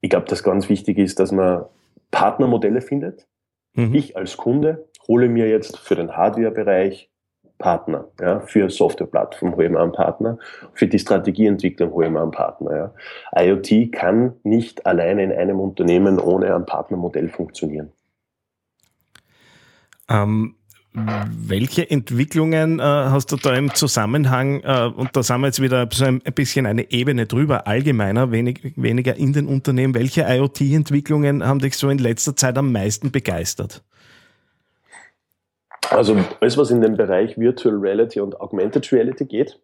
ich 0.00 0.10
glaube, 0.10 0.26
dass 0.26 0.42
ganz 0.42 0.68
wichtig 0.68 0.98
ist, 0.98 1.20
dass 1.20 1.30
man 1.30 1.66
Partnermodelle 2.10 2.80
findet. 2.80 3.28
Mhm. 3.74 3.94
Ich 3.94 4.16
als 4.16 4.36
Kunde 4.36 4.88
hole 5.06 5.28
mir 5.28 5.48
jetzt 5.48 5.78
für 5.78 5.94
den 5.94 6.16
Hardware-Bereich 6.16 7.11
Partner. 7.58 8.08
Ja, 8.20 8.40
für 8.40 8.68
Softwareplattform 8.70 9.54
hole 9.56 9.66
ich 9.66 9.72
mir 9.72 9.80
einen 9.80 9.92
Partner, 9.92 10.38
für 10.74 10.86
die 10.86 10.98
Strategieentwicklung 10.98 11.92
hole 11.92 12.06
ich 12.06 12.12
mir 12.12 12.22
einen 12.22 12.30
Partner. 12.30 12.92
Ja. 13.34 13.42
IoT 13.44 13.92
kann 13.92 14.34
nicht 14.42 14.86
alleine 14.86 15.22
in 15.24 15.32
einem 15.32 15.60
Unternehmen 15.60 16.18
ohne 16.18 16.54
ein 16.54 16.66
Partnermodell 16.66 17.28
funktionieren. 17.28 17.92
Ähm, 20.08 20.56
welche 20.94 21.88
Entwicklungen 21.90 22.78
äh, 22.78 22.82
hast 22.82 23.32
du 23.32 23.36
da 23.36 23.54
im 23.54 23.74
Zusammenhang, 23.74 24.60
äh, 24.60 24.90
und 24.94 25.16
da 25.16 25.22
sind 25.22 25.40
wir 25.40 25.46
jetzt 25.46 25.62
wieder 25.62 25.88
so 25.90 26.04
ein 26.04 26.20
bisschen 26.20 26.66
eine 26.66 26.90
Ebene 26.90 27.24
drüber, 27.24 27.66
allgemeiner, 27.66 28.30
wenig, 28.30 28.74
weniger 28.76 29.16
in 29.16 29.32
den 29.32 29.46
Unternehmen, 29.46 29.94
welche 29.94 30.22
IoT-Entwicklungen 30.28 31.46
haben 31.46 31.60
dich 31.60 31.78
so 31.78 31.88
in 31.88 31.96
letzter 31.96 32.36
Zeit 32.36 32.58
am 32.58 32.72
meisten 32.72 33.10
begeistert? 33.10 33.82
Also 35.92 36.16
alles, 36.40 36.56
was 36.56 36.70
in 36.70 36.80
den 36.80 36.96
Bereich 36.96 37.38
Virtual 37.38 37.76
Reality 37.76 38.20
und 38.20 38.40
Augmented 38.40 38.90
Reality 38.92 39.26
geht, 39.26 39.60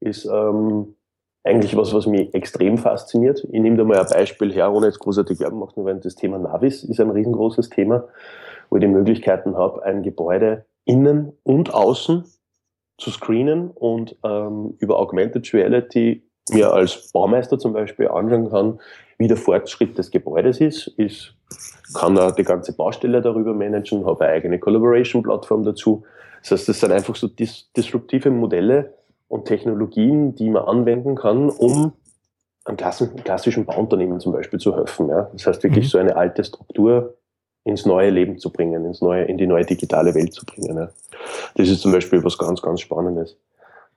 ist 0.00 0.24
ähm, 0.24 0.94
eigentlich 1.44 1.76
was, 1.76 1.92
was 1.92 2.06
mich 2.06 2.34
extrem 2.34 2.78
fasziniert. 2.78 3.46
Ich 3.50 3.60
nehme 3.60 3.76
da 3.76 3.84
mal 3.84 3.98
ein 3.98 4.06
Beispiel 4.06 4.52
her, 4.52 4.72
ohne 4.72 4.86
jetzt 4.86 4.98
großartig 5.00 5.38
Werbung 5.40 5.60
machen, 5.60 5.84
weil 5.84 5.96
das 6.00 6.14
Thema 6.14 6.38
Navis 6.38 6.84
ist 6.84 7.00
ein 7.00 7.10
riesengroßes 7.10 7.68
Thema, 7.70 8.08
wo 8.68 8.76
ich 8.76 8.80
die 8.80 8.88
Möglichkeiten 8.88 9.56
habe, 9.56 9.84
ein 9.84 10.02
Gebäude 10.02 10.64
innen 10.84 11.32
und 11.42 11.74
außen 11.74 12.24
zu 12.98 13.10
screenen 13.10 13.70
und 13.70 14.16
ähm, 14.24 14.74
über 14.78 14.98
Augmented 14.98 15.52
Reality 15.52 16.22
mir 16.50 16.72
als 16.72 17.12
Baumeister 17.12 17.58
zum 17.58 17.72
Beispiel 17.72 18.08
anschauen 18.08 18.50
kann, 18.50 18.80
wie 19.18 19.28
der 19.28 19.36
Fortschritt 19.36 19.96
des 19.98 20.10
Gebäudes 20.10 20.60
ist. 20.60 20.92
Ich 20.96 21.34
kann 21.94 22.14
da 22.14 22.30
die 22.30 22.44
ganze 22.44 22.72
Baustelle 22.72 23.20
darüber 23.20 23.54
managen, 23.54 24.06
habe 24.06 24.24
eine 24.24 24.34
eigene 24.34 24.58
Collaboration-Plattform 24.58 25.64
dazu. 25.64 26.04
Das 26.42 26.52
heißt, 26.52 26.68
das 26.68 26.80
sind 26.80 26.92
einfach 26.92 27.16
so 27.16 27.28
dis 27.28 27.70
disruptive 27.76 28.30
Modelle 28.30 28.94
und 29.28 29.46
Technologien, 29.46 30.34
die 30.34 30.50
man 30.50 30.64
anwenden 30.64 31.14
kann, 31.14 31.50
um 31.50 31.92
einem 32.64 32.76
klassischen 32.76 33.64
Bauunternehmen 33.64 34.20
zum 34.20 34.32
Beispiel 34.32 34.58
zu 34.58 34.74
helfen. 34.74 35.08
Ja. 35.08 35.30
Das 35.32 35.46
heißt, 35.46 35.62
wirklich 35.62 35.86
mhm. 35.86 35.88
so 35.88 35.98
eine 35.98 36.16
alte 36.16 36.44
Struktur 36.44 37.16
ins 37.64 37.84
neue 37.86 38.10
Leben 38.10 38.38
zu 38.38 38.50
bringen, 38.50 38.84
ins 38.84 39.00
neue, 39.00 39.24
in 39.24 39.38
die 39.38 39.46
neue 39.46 39.64
digitale 39.64 40.14
Welt 40.14 40.32
zu 40.32 40.44
bringen. 40.44 40.76
Ja. 40.76 40.90
Das 41.54 41.68
ist 41.68 41.80
zum 41.80 41.92
Beispiel 41.92 42.24
was 42.24 42.38
ganz, 42.38 42.62
ganz 42.62 42.80
Spannendes. 42.80 43.36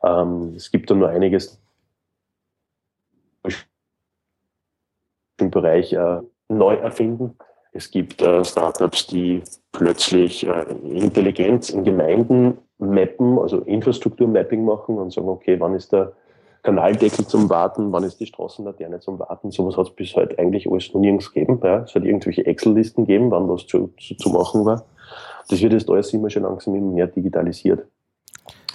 Ähm, 0.03 0.53
es 0.55 0.71
gibt 0.71 0.89
da 0.89 0.95
nur 0.95 1.09
einiges 1.09 1.59
im 5.37 5.51
Bereich 5.51 5.93
äh, 5.93 6.21
neu 6.57 6.75
erfinden. 6.75 7.37
Es 7.71 7.89
gibt 7.89 8.21
äh, 8.21 8.43
Startups, 8.45 9.07
die 9.07 9.41
plötzlich 9.71 10.45
äh, 10.45 10.65
Intelligenz 10.83 11.69
in 11.69 11.83
Gemeinden 11.83 12.59
mappen, 12.77 13.39
also 13.39 13.59
Infrastrukturmapping 13.59 14.63
machen 14.63 14.97
und 14.97 15.11
sagen, 15.11 15.27
okay, 15.27 15.59
wann 15.59 15.73
ist 15.73 15.91
der 15.91 16.13
Kanaldeckel 16.63 17.27
zum 17.27 17.49
Warten, 17.49 17.91
wann 17.91 18.03
ist 18.03 18.19
die 18.19 18.25
Straßenlaterne 18.25 18.99
zum 19.01 19.19
Warten. 19.19 19.51
Sowas 19.51 19.75
hat 19.75 19.87
es 19.87 19.95
bis 19.95 20.15
heute 20.15 20.39
eigentlich 20.39 20.69
alles 20.69 20.93
noch 20.93 21.01
nirgends 21.01 21.31
gegeben. 21.31 21.59
Ja. 21.61 21.79
Es 21.79 21.93
hat 21.93 22.05
irgendwelche 22.05 22.45
Excel-Listen 22.45 23.05
gegeben, 23.05 23.31
wann 23.31 23.49
was 23.49 23.67
zu, 23.67 23.93
zu, 23.99 24.15
zu, 24.15 24.29
machen 24.29 24.65
war. 24.65 24.85
Das 25.49 25.61
wird 25.61 25.73
jetzt 25.73 25.89
alles 25.89 26.13
immer 26.13 26.29
schon 26.29 26.43
langsam 26.43 26.75
immer 26.75 26.91
mehr 26.91 27.07
digitalisiert. 27.07 27.85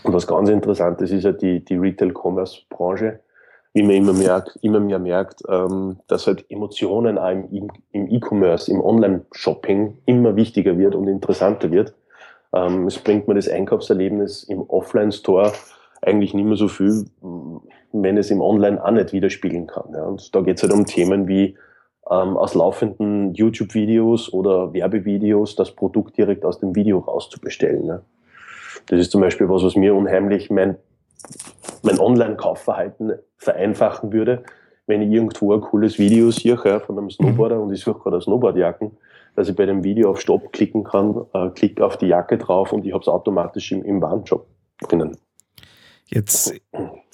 Und 0.04 0.12
was 0.12 0.26
ganz 0.26 0.50
interessant 0.50 1.00
ist, 1.00 1.12
ist 1.12 1.24
ja 1.24 1.32
die, 1.32 1.64
die 1.64 1.76
Retail-Commerce-Branche 1.76 3.20
wie 3.74 3.82
man 3.82 3.92
immer 3.92 4.12
merkt, 4.12 4.58
immer 4.62 4.80
mehr 4.80 4.98
merkt, 4.98 5.42
ähm, 5.48 5.98
dass 6.06 6.26
halt 6.26 6.46
Emotionen 6.50 7.18
auch 7.18 7.30
im, 7.30 7.70
im 7.92 8.08
E-Commerce, 8.08 8.70
im 8.70 8.80
Online-Shopping 8.80 9.98
immer 10.06 10.36
wichtiger 10.36 10.78
wird 10.78 10.94
und 10.94 11.08
interessanter 11.08 11.70
wird. 11.70 11.94
Ähm, 12.54 12.86
es 12.86 12.98
bringt 12.98 13.28
mir 13.28 13.34
das 13.34 13.48
Einkaufserlebnis 13.48 14.44
im 14.44 14.62
Offline-Store 14.62 15.52
eigentlich 16.02 16.34
nicht 16.34 16.44
mehr 16.44 16.56
so 16.56 16.68
viel, 16.68 17.06
wenn 17.92 18.16
es 18.16 18.30
im 18.30 18.40
Online 18.40 18.82
auch 18.82 18.90
nicht 18.90 19.12
widerspiegeln 19.12 19.66
kann. 19.66 19.92
Ja. 19.92 20.04
Und 20.04 20.34
da 20.34 20.40
geht 20.40 20.56
es 20.56 20.62
halt 20.62 20.72
um 20.72 20.86
Themen 20.86 21.28
wie 21.28 21.56
ähm, 22.10 22.36
aus 22.36 22.54
laufenden 22.54 23.34
YouTube-Videos 23.34 24.32
oder 24.32 24.72
Werbevideos 24.72 25.56
das 25.56 25.72
Produkt 25.72 26.16
direkt 26.16 26.44
aus 26.44 26.58
dem 26.58 26.74
Video 26.74 26.98
rauszubestellen. 26.98 27.86
Ne. 27.86 28.02
Das 28.86 29.00
ist 29.00 29.10
zum 29.10 29.20
Beispiel 29.20 29.48
was, 29.48 29.62
was 29.62 29.76
mir 29.76 29.94
unheimlich 29.94 30.50
mein 30.50 30.76
mein 31.82 31.98
Online-Kaufverhalten 31.98 33.12
vereinfachen 33.36 34.12
würde, 34.12 34.44
wenn 34.86 35.02
ich 35.02 35.10
irgendwo 35.10 35.52
ein 35.52 35.60
cooles 35.60 35.98
Video 35.98 36.30
sehe 36.30 36.56
von 36.56 36.98
einem 36.98 37.10
Snowboarder 37.10 37.56
mhm. 37.56 37.62
und 37.62 37.72
ich 37.72 37.80
suche 37.80 38.00
gerade 38.00 38.20
Snowboardjacken, 38.20 38.96
dass 39.36 39.48
ich 39.48 39.56
bei 39.56 39.66
dem 39.66 39.84
Video 39.84 40.10
auf 40.10 40.20
Stopp 40.20 40.52
klicken 40.52 40.84
kann, 40.84 41.26
äh, 41.34 41.50
klicke 41.50 41.84
auf 41.84 41.96
die 41.98 42.06
Jacke 42.06 42.38
drauf 42.38 42.72
und 42.72 42.86
ich 42.86 42.92
habe 42.92 43.02
es 43.02 43.08
automatisch 43.08 43.72
im, 43.72 43.84
im 43.84 44.00
Warenshop 44.00 44.46
drinnen. 44.88 45.16
Jetzt 46.10 46.54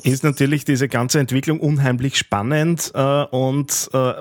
ist 0.04 0.23
natürlich 0.23 0.64
diese 0.64 0.87
ganze 0.87 1.18
Entwicklung 1.18 1.58
unheimlich 1.58 2.16
spannend 2.16 2.92
äh, 2.94 3.25
und 3.25 3.90
äh, 3.92 4.12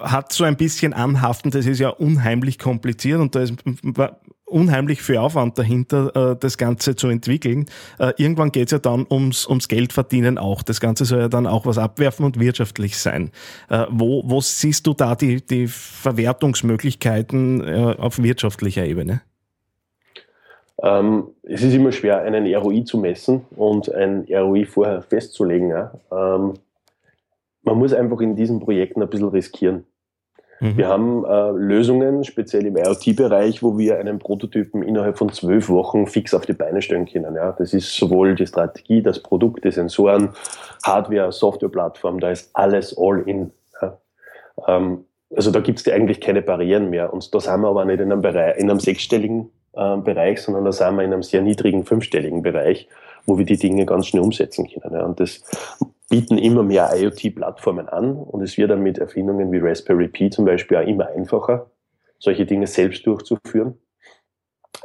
hat 0.00 0.32
so 0.34 0.44
ein 0.44 0.58
bisschen 0.58 0.92
anhaften. 0.92 1.50
Das 1.50 1.64
ist 1.64 1.78
ja 1.78 1.88
unheimlich 1.88 2.58
kompliziert 2.58 3.20
und 3.20 3.34
da 3.34 3.40
ist 3.40 3.54
unheimlich 4.48 5.02
viel 5.02 5.18
Aufwand 5.18 5.58
dahinter, 5.58 6.32
äh, 6.32 6.36
das 6.38 6.58
Ganze 6.58 6.96
zu 6.96 7.08
entwickeln. 7.08 7.66
Äh, 7.98 8.12
irgendwann 8.16 8.52
geht 8.52 8.66
es 8.66 8.72
ja 8.72 8.78
dann 8.78 9.06
ums, 9.10 9.46
ums 9.46 9.68
Geld 9.68 9.92
verdienen 9.92 10.38
auch. 10.38 10.62
Das 10.62 10.80
Ganze 10.80 11.04
soll 11.04 11.20
ja 11.20 11.28
dann 11.28 11.46
auch 11.46 11.66
was 11.66 11.78
abwerfen 11.78 12.24
und 12.24 12.40
wirtschaftlich 12.40 12.98
sein. 12.98 13.30
Äh, 13.68 13.86
wo, 13.90 14.22
wo 14.24 14.40
siehst 14.40 14.86
du 14.86 14.94
da 14.94 15.14
die, 15.14 15.44
die 15.44 15.66
Verwertungsmöglichkeiten 15.68 17.98
auf 17.98 18.22
wirtschaftlicher 18.22 18.84
Ebene? 18.84 19.20
Ähm, 20.82 21.28
es 21.42 21.62
ist 21.62 21.74
immer 21.74 21.92
schwer, 21.92 22.22
einen 22.22 22.54
ROI 22.54 22.82
zu 22.82 22.98
messen 22.98 23.42
und 23.56 23.92
ein 23.92 24.26
ROI 24.30 24.64
vorher 24.64 25.02
festzulegen. 25.02 25.72
Ähm, 26.12 26.54
man 27.62 27.78
muss 27.78 27.92
einfach 27.92 28.20
in 28.20 28.36
diesen 28.36 28.60
Projekten 28.60 29.02
ein 29.02 29.10
bisschen 29.10 29.28
riskieren. 29.28 29.84
Mhm. 30.60 30.76
Wir 30.76 30.88
haben 30.88 31.24
äh, 31.24 31.50
Lösungen, 31.52 32.24
speziell 32.24 32.66
im 32.66 32.76
IoT-Bereich, 32.76 33.62
wo 33.62 33.78
wir 33.78 33.98
einen 33.98 34.18
Prototypen 34.18 34.82
innerhalb 34.82 35.18
von 35.18 35.30
zwölf 35.32 35.68
Wochen 35.68 36.06
fix 36.06 36.34
auf 36.34 36.46
die 36.46 36.52
Beine 36.52 36.82
stellen 36.82 37.06
können. 37.06 37.34
Ja. 37.36 37.52
Das 37.52 37.72
ist 37.72 37.94
sowohl 37.94 38.34
die 38.34 38.46
Strategie, 38.46 39.02
das 39.02 39.22
Produkt, 39.22 39.64
die 39.64 39.70
Sensoren, 39.70 40.30
Hardware, 40.84 41.32
Softwareplattform, 41.32 42.20
da 42.20 42.30
ist 42.30 42.50
alles 42.54 42.96
all 42.98 43.22
in. 43.26 43.52
Ja. 43.80 43.98
Ähm, 44.66 45.04
also 45.34 45.50
da 45.50 45.60
gibt 45.60 45.78
es 45.80 45.88
eigentlich 45.92 46.20
keine 46.20 46.42
Barrieren 46.42 46.90
mehr. 46.90 47.12
Und 47.12 47.34
da 47.34 47.40
sind 47.40 47.60
wir 47.60 47.68
aber 47.68 47.84
nicht 47.84 48.00
in 48.00 48.10
einem, 48.10 48.22
Bereich, 48.22 48.58
in 48.58 48.70
einem 48.70 48.80
sechsstelligen 48.80 49.50
äh, 49.74 49.96
Bereich, 49.98 50.40
sondern 50.40 50.64
da 50.64 50.72
sind 50.72 50.96
wir 50.96 51.04
in 51.04 51.12
einem 51.12 51.22
sehr 51.22 51.42
niedrigen 51.42 51.84
fünfstelligen 51.84 52.42
Bereich, 52.42 52.88
wo 53.26 53.38
wir 53.38 53.44
die 53.44 53.58
Dinge 53.58 53.84
ganz 53.86 54.06
schnell 54.06 54.22
umsetzen 54.22 54.68
können. 54.68 54.94
Ja. 54.94 55.04
Und 55.04 55.20
das 55.20 55.42
bieten 56.08 56.38
immer 56.38 56.62
mehr 56.62 56.90
IoT-Plattformen 56.94 57.88
an 57.88 58.16
und 58.16 58.42
es 58.42 58.56
wird 58.56 58.70
dann 58.70 58.82
mit 58.82 58.98
Erfindungen 58.98 59.52
wie 59.52 59.58
Raspberry 59.58 60.08
Pi 60.08 60.30
zum 60.30 60.44
Beispiel 60.44 60.78
auch 60.78 60.86
immer 60.86 61.08
einfacher, 61.08 61.70
solche 62.18 62.46
Dinge 62.46 62.66
selbst 62.66 63.06
durchzuführen. 63.06 63.74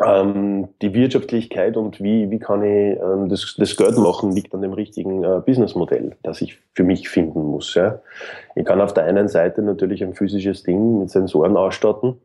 Ähm, 0.03 0.70
die 0.82 0.94
Wirtschaftlichkeit 0.94 1.77
und 1.77 2.01
wie, 2.01 2.32
wie 2.32 2.39
kann 2.39 2.63
ich 2.63 3.00
ähm, 3.00 3.30
das, 3.30 3.56
das 3.58 3.77
Geld 3.77 3.96
machen, 3.98 4.32
liegt 4.32 4.53
an 4.56 4.62
dem 4.62 4.74
richtigen 4.74 5.24
äh, 5.24 5.39
Businessmodell, 5.46 6.15
das 6.24 6.42
ich 6.42 6.60
für 6.74 6.84
mich 6.84 7.10
finden 7.10 7.44
muss. 7.44 7.75
Ja. 7.75 8.00
Ich 8.56 8.65
kann 8.65 8.82
auf 8.82 8.94
der 8.94 9.03
einen 9.03 9.27
Seite 9.27 9.62
natürlich 9.62 10.03
ein 10.03 10.15
physisches 10.15 10.63
Ding 10.63 11.00
mit 11.00 11.12
Sensoren 11.12 11.56
ausstatten, 11.58 12.15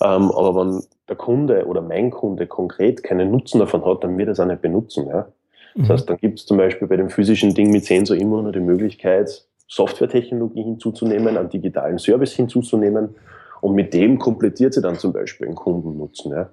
ähm, 0.00 0.30
aber 0.30 0.54
wenn 0.54 0.82
der 1.08 1.16
Kunde 1.16 1.66
oder 1.66 1.82
mein 1.82 2.10
Kunde 2.10 2.46
konkret 2.46 3.02
keinen 3.02 3.32
Nutzen 3.32 3.58
davon 3.58 3.84
hat, 3.84 4.04
dann 4.04 4.16
wird 4.16 4.28
er 4.28 4.32
es 4.32 4.40
auch 4.40 4.46
nicht 4.46 4.62
benutzen. 4.62 5.08
Ja. 5.08 5.26
Das 5.76 5.88
mhm. 5.88 5.92
heißt, 5.92 6.10
dann 6.10 6.16
gibt 6.16 6.38
es 6.38 6.46
zum 6.46 6.56
Beispiel 6.56 6.88
bei 6.88 6.96
dem 6.96 7.10
physischen 7.10 7.54
Ding 7.54 7.70
mit 7.70 7.84
Sensor 7.84 8.16
immer 8.16 8.42
nur 8.42 8.52
die 8.52 8.60
Möglichkeit, 8.60 9.46
Softwaretechnologie 9.68 10.62
hinzuzunehmen, 10.62 11.36
einen 11.36 11.50
digitalen 11.50 11.98
Service 11.98 12.32
hinzuzunehmen 12.32 13.14
und 13.60 13.74
mit 13.74 13.92
dem 13.92 14.18
komplettiert 14.18 14.74
sie 14.74 14.80
dann 14.80 14.96
zum 14.96 15.12
Beispiel 15.12 15.46
einen 15.46 15.56
Kundennutzen. 15.56 16.32
Ja. 16.32 16.50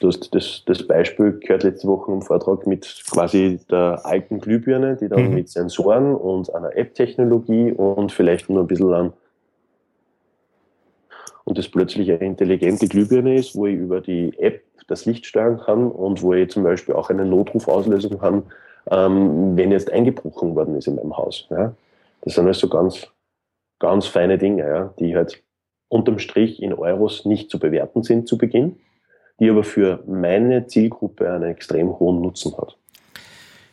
Du 0.00 0.08
hast 0.08 0.34
das, 0.34 0.62
das 0.66 0.86
Beispiel 0.86 1.38
gehört 1.38 1.62
letzte 1.62 1.86
Woche 1.86 2.10
im 2.10 2.22
Vortrag 2.22 2.66
mit 2.66 3.04
quasi 3.08 3.60
der 3.70 4.00
alten 4.04 4.40
Glühbirne, 4.40 4.96
die 4.96 5.08
dann 5.08 5.28
mhm. 5.28 5.34
mit 5.34 5.48
Sensoren 5.48 6.14
und 6.14 6.52
einer 6.54 6.74
App-Technologie 6.76 7.72
und 7.72 8.10
vielleicht 8.10 8.48
nur 8.48 8.62
ein 8.62 8.66
bisschen 8.66 8.92
an 8.92 9.12
und 11.50 11.58
das 11.58 11.68
plötzlich 11.68 12.12
eine 12.12 12.20
intelligente 12.20 12.86
Glühbirne 12.86 13.34
ist, 13.34 13.56
wo 13.56 13.66
ich 13.66 13.74
über 13.74 14.00
die 14.00 14.32
App 14.38 14.62
das 14.86 15.04
Licht 15.04 15.26
steuern 15.26 15.58
kann 15.58 15.90
und 15.90 16.22
wo 16.22 16.32
ich 16.32 16.48
zum 16.48 16.62
Beispiel 16.62 16.94
auch 16.94 17.10
einen 17.10 17.28
Notruf 17.28 17.66
auslösen 17.66 18.20
kann, 18.20 18.44
ähm, 18.88 19.56
wenn 19.56 19.72
jetzt 19.72 19.90
eingebrochen 19.90 20.54
worden 20.54 20.76
ist 20.76 20.86
in 20.86 20.94
meinem 20.94 21.16
Haus. 21.16 21.48
Ja. 21.50 21.74
Das 22.20 22.34
sind 22.36 22.46
also 22.46 22.68
ganz, 22.68 23.08
ganz 23.80 24.06
feine 24.06 24.38
Dinge, 24.38 24.62
ja, 24.62 24.94
die 25.00 25.16
halt 25.16 25.42
unterm 25.88 26.20
Strich 26.20 26.62
in 26.62 26.72
Euros 26.72 27.24
nicht 27.24 27.50
zu 27.50 27.58
bewerten 27.58 28.04
sind 28.04 28.28
zu 28.28 28.38
Beginn, 28.38 28.76
die 29.40 29.50
aber 29.50 29.64
für 29.64 30.04
meine 30.06 30.68
Zielgruppe 30.68 31.32
einen 31.32 31.50
extrem 31.50 31.98
hohen 31.98 32.20
Nutzen 32.20 32.56
hat. 32.56 32.76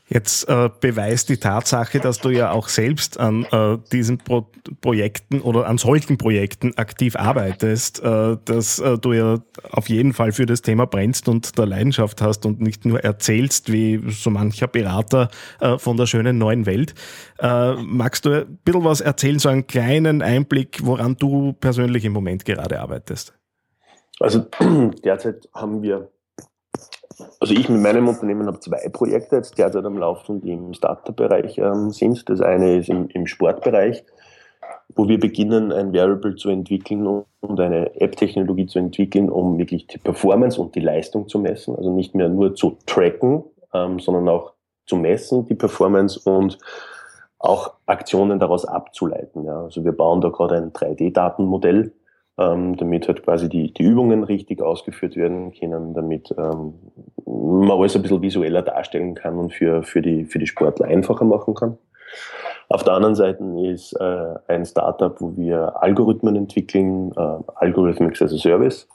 Jetzt 0.09 0.47
äh, 0.47 0.69
beweist 0.79 1.27
die 1.27 1.37
Tatsache, 1.37 1.99
dass 1.99 2.19
du 2.19 2.29
ja 2.29 2.51
auch 2.51 2.69
selbst 2.69 3.19
an 3.19 3.43
äh, 3.51 3.77
diesen 3.91 4.17
Pro 4.17 4.47
Projekten 4.79 5.41
oder 5.41 5.67
an 5.67 5.77
solchen 5.77 6.17
Projekten 6.17 6.77
aktiv 6.77 7.17
arbeitest, 7.17 8.01
äh, 8.03 8.37
dass 8.45 8.79
äh, 8.79 8.97
du 8.97 9.13
ja 9.13 9.39
auf 9.69 9.89
jeden 9.89 10.13
Fall 10.13 10.31
für 10.31 10.45
das 10.45 10.61
Thema 10.61 10.85
brennst 10.85 11.27
und 11.27 11.59
da 11.59 11.65
Leidenschaft 11.65 12.21
hast 12.21 12.45
und 12.45 12.61
nicht 12.61 12.85
nur 12.85 13.01
erzählst, 13.03 13.71
wie 13.71 14.01
so 14.09 14.29
mancher 14.29 14.67
Berater 14.67 15.29
äh, 15.59 15.77
von 15.77 15.97
der 15.97 16.05
schönen 16.05 16.37
neuen 16.37 16.65
Welt. 16.65 16.93
Äh, 17.39 17.73
magst 17.73 18.25
du 18.25 18.31
ein 18.31 18.59
bisschen 18.63 18.85
was 18.85 19.01
erzählen, 19.01 19.39
so 19.39 19.49
einen 19.49 19.67
kleinen 19.67 20.21
Einblick, 20.21 20.79
woran 20.83 21.15
du 21.17 21.51
persönlich 21.53 22.05
im 22.05 22.13
Moment 22.13 22.45
gerade 22.45 22.79
arbeitest? 22.79 23.33
Also 24.19 24.45
derzeit 25.03 25.49
haben 25.53 25.81
wir 25.81 26.09
also 27.39 27.53
ich 27.53 27.69
mit 27.69 27.81
meinem 27.81 28.07
Unternehmen 28.07 28.47
habe 28.47 28.59
zwei 28.59 28.89
Projekte 28.89 29.37
jetzt 29.37 29.57
derzeit 29.57 29.85
am 29.85 29.97
Laufen, 29.97 30.41
die 30.41 30.51
im 30.51 30.73
Startup-Bereich 30.73 31.57
ähm, 31.57 31.91
sind. 31.91 32.27
Das 32.29 32.41
eine 32.41 32.77
ist 32.77 32.89
im, 32.89 33.07
im, 33.09 33.27
Sportbereich, 33.27 34.03
wo 34.95 35.07
wir 35.07 35.19
beginnen, 35.19 35.71
ein 35.71 35.93
Variable 35.93 36.35
zu 36.35 36.49
entwickeln 36.49 37.23
und 37.39 37.59
eine 37.59 37.99
App-Technologie 37.99 38.67
zu 38.67 38.79
entwickeln, 38.79 39.29
um 39.29 39.57
wirklich 39.57 39.87
die 39.87 39.97
Performance 39.97 40.59
und 40.61 40.75
die 40.75 40.79
Leistung 40.79 41.27
zu 41.27 41.39
messen. 41.39 41.75
Also 41.75 41.91
nicht 41.91 42.15
mehr 42.15 42.29
nur 42.29 42.55
zu 42.55 42.77
tracken, 42.85 43.43
ähm, 43.73 43.99
sondern 43.99 44.29
auch 44.29 44.53
zu 44.85 44.95
messen, 44.95 45.45
die 45.47 45.55
Performance 45.55 46.19
und 46.23 46.57
auch 47.39 47.73
Aktionen 47.85 48.39
daraus 48.39 48.65
abzuleiten. 48.65 49.43
Ja. 49.43 49.63
Also 49.63 49.83
wir 49.83 49.91
bauen 49.91 50.21
da 50.21 50.29
gerade 50.29 50.55
ein 50.55 50.71
3D-Datenmodell 50.71 51.91
ähm, 52.37 52.77
damit 52.77 53.07
halt 53.07 53.23
quasi 53.23 53.49
die, 53.49 53.73
die 53.73 53.83
Übungen 53.83 54.23
richtig 54.23 54.61
ausgeführt 54.61 55.15
werden 55.15 55.51
können, 55.51 55.93
damit 55.93 56.33
ähm, 56.37 56.73
man 57.25 57.71
alles 57.71 57.95
ein 57.95 58.01
bisschen 58.01 58.21
visueller 58.21 58.61
darstellen 58.61 59.15
kann 59.15 59.37
und 59.37 59.53
für, 59.53 59.83
für, 59.83 60.01
die, 60.01 60.25
für 60.25 60.39
die 60.39 60.47
Sportler 60.47 60.87
einfacher 60.87 61.25
machen 61.25 61.55
kann. 61.55 61.77
Auf 62.69 62.83
der 62.83 62.93
anderen 62.93 63.15
Seite 63.15 63.43
ist 63.61 63.93
äh, 63.93 64.35
ein 64.47 64.65
Startup, 64.65 65.19
wo 65.21 65.35
wir 65.37 65.81
Algorithmen 65.81 66.35
entwickeln, 66.35 67.11
äh, 67.15 67.37
Algorithmics 67.55 68.21
as 68.21 68.33
a 68.33 68.37
Service. 68.37 68.87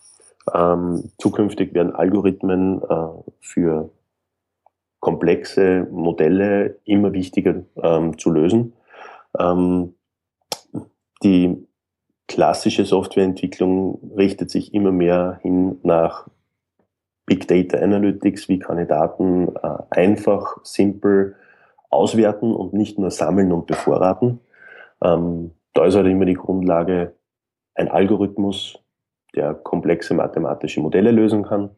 Ähm, 0.52 1.10
zukünftig 1.18 1.72
werden 1.72 1.94
Algorithmen 1.94 2.82
äh, 2.82 3.06
für 3.40 3.90
komplexe 5.00 5.86
Modelle 5.90 6.76
immer 6.84 7.12
wichtiger 7.12 7.62
ähm, 7.76 8.18
zu 8.18 8.30
lösen. 8.30 8.74
Ähm, 9.38 9.94
die 11.22 11.66
klassische 12.32 12.86
Softwareentwicklung 12.86 14.12
richtet 14.16 14.50
sich 14.50 14.72
immer 14.72 14.90
mehr 14.90 15.38
hin 15.42 15.78
nach 15.82 16.28
Big 17.26 17.46
Data 17.46 17.78
Analytics, 17.78 18.48
wie 18.48 18.58
kann 18.58 18.78
ich 18.78 18.88
Daten 18.88 19.54
äh, 19.56 19.78
einfach, 19.90 20.56
simpel 20.64 21.36
auswerten 21.90 22.54
und 22.54 22.72
nicht 22.72 22.98
nur 22.98 23.10
sammeln 23.10 23.52
und 23.52 23.66
bevorraten. 23.66 24.40
Ähm, 25.04 25.52
da 25.74 25.84
ist 25.84 25.94
halt 25.94 26.06
immer 26.06 26.24
die 26.24 26.34
Grundlage 26.34 27.14
ein 27.74 27.88
Algorithmus, 27.88 28.78
der 29.36 29.52
komplexe 29.52 30.14
mathematische 30.14 30.80
Modelle 30.80 31.10
lösen 31.10 31.44
kann. 31.44 31.70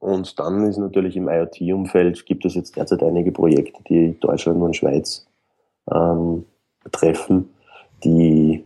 Und 0.00 0.38
dann 0.38 0.66
ist 0.66 0.76
natürlich 0.76 1.16
im 1.16 1.28
IoT-Umfeld, 1.28 2.26
gibt 2.26 2.44
es 2.44 2.56
jetzt 2.56 2.76
derzeit 2.76 3.02
einige 3.02 3.30
Projekte, 3.30 3.80
die 3.88 4.18
Deutschland 4.18 4.60
und 4.60 4.76
Schweiz 4.76 5.26
ähm, 5.90 6.44
betreffen, 6.82 7.48
die 8.04 8.64